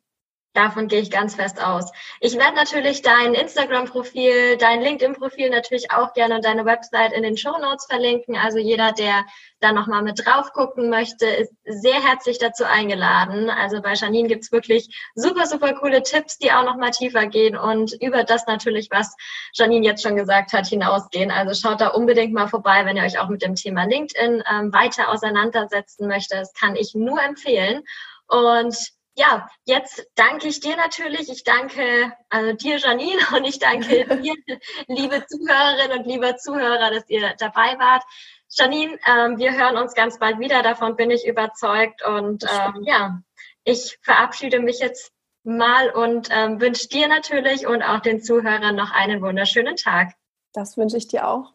[0.54, 1.92] Davon gehe ich ganz fest aus.
[2.22, 7.38] Ich werde natürlich dein Instagram-Profil, dein LinkedIn-Profil natürlich auch gerne und deine Website in den
[7.38, 8.36] Show Notes verlinken.
[8.36, 9.26] Also jeder, der
[9.60, 13.52] da nochmal mit drauf gucken möchte, ist sehr herzlich dazu eingeladen.
[13.52, 17.94] Also bei Janine gibt's wirklich super, super coole Tipps, die auch nochmal tiefer gehen und
[18.02, 19.16] über das natürlich, was
[19.54, 21.30] Janine jetzt schon gesagt hat, hinausgehen.
[21.30, 24.74] Also schaut da unbedingt mal vorbei, wenn ihr euch auch mit dem Thema LinkedIn ähm,
[24.74, 26.40] weiter auseinandersetzen möchtet.
[26.40, 27.84] Das kann ich nur empfehlen.
[28.28, 28.76] Und
[29.20, 31.30] ja, jetzt danke ich dir natürlich.
[31.30, 34.36] Ich danke also dir, Janine, und ich danke dir,
[34.88, 38.04] liebe Zuhörerinnen und liebe Zuhörer, dass ihr dabei wart.
[38.50, 42.04] Janine, ähm, wir hören uns ganz bald wieder, davon bin ich überzeugt.
[42.04, 43.22] Und ähm, ja,
[43.64, 45.12] ich verabschiede mich jetzt
[45.44, 50.14] mal und ähm, wünsche dir natürlich und auch den Zuhörern noch einen wunderschönen Tag.
[50.54, 51.54] Das wünsche ich dir auch.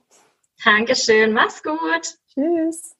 [0.64, 2.14] Dankeschön, mach's gut.
[2.32, 2.93] Tschüss.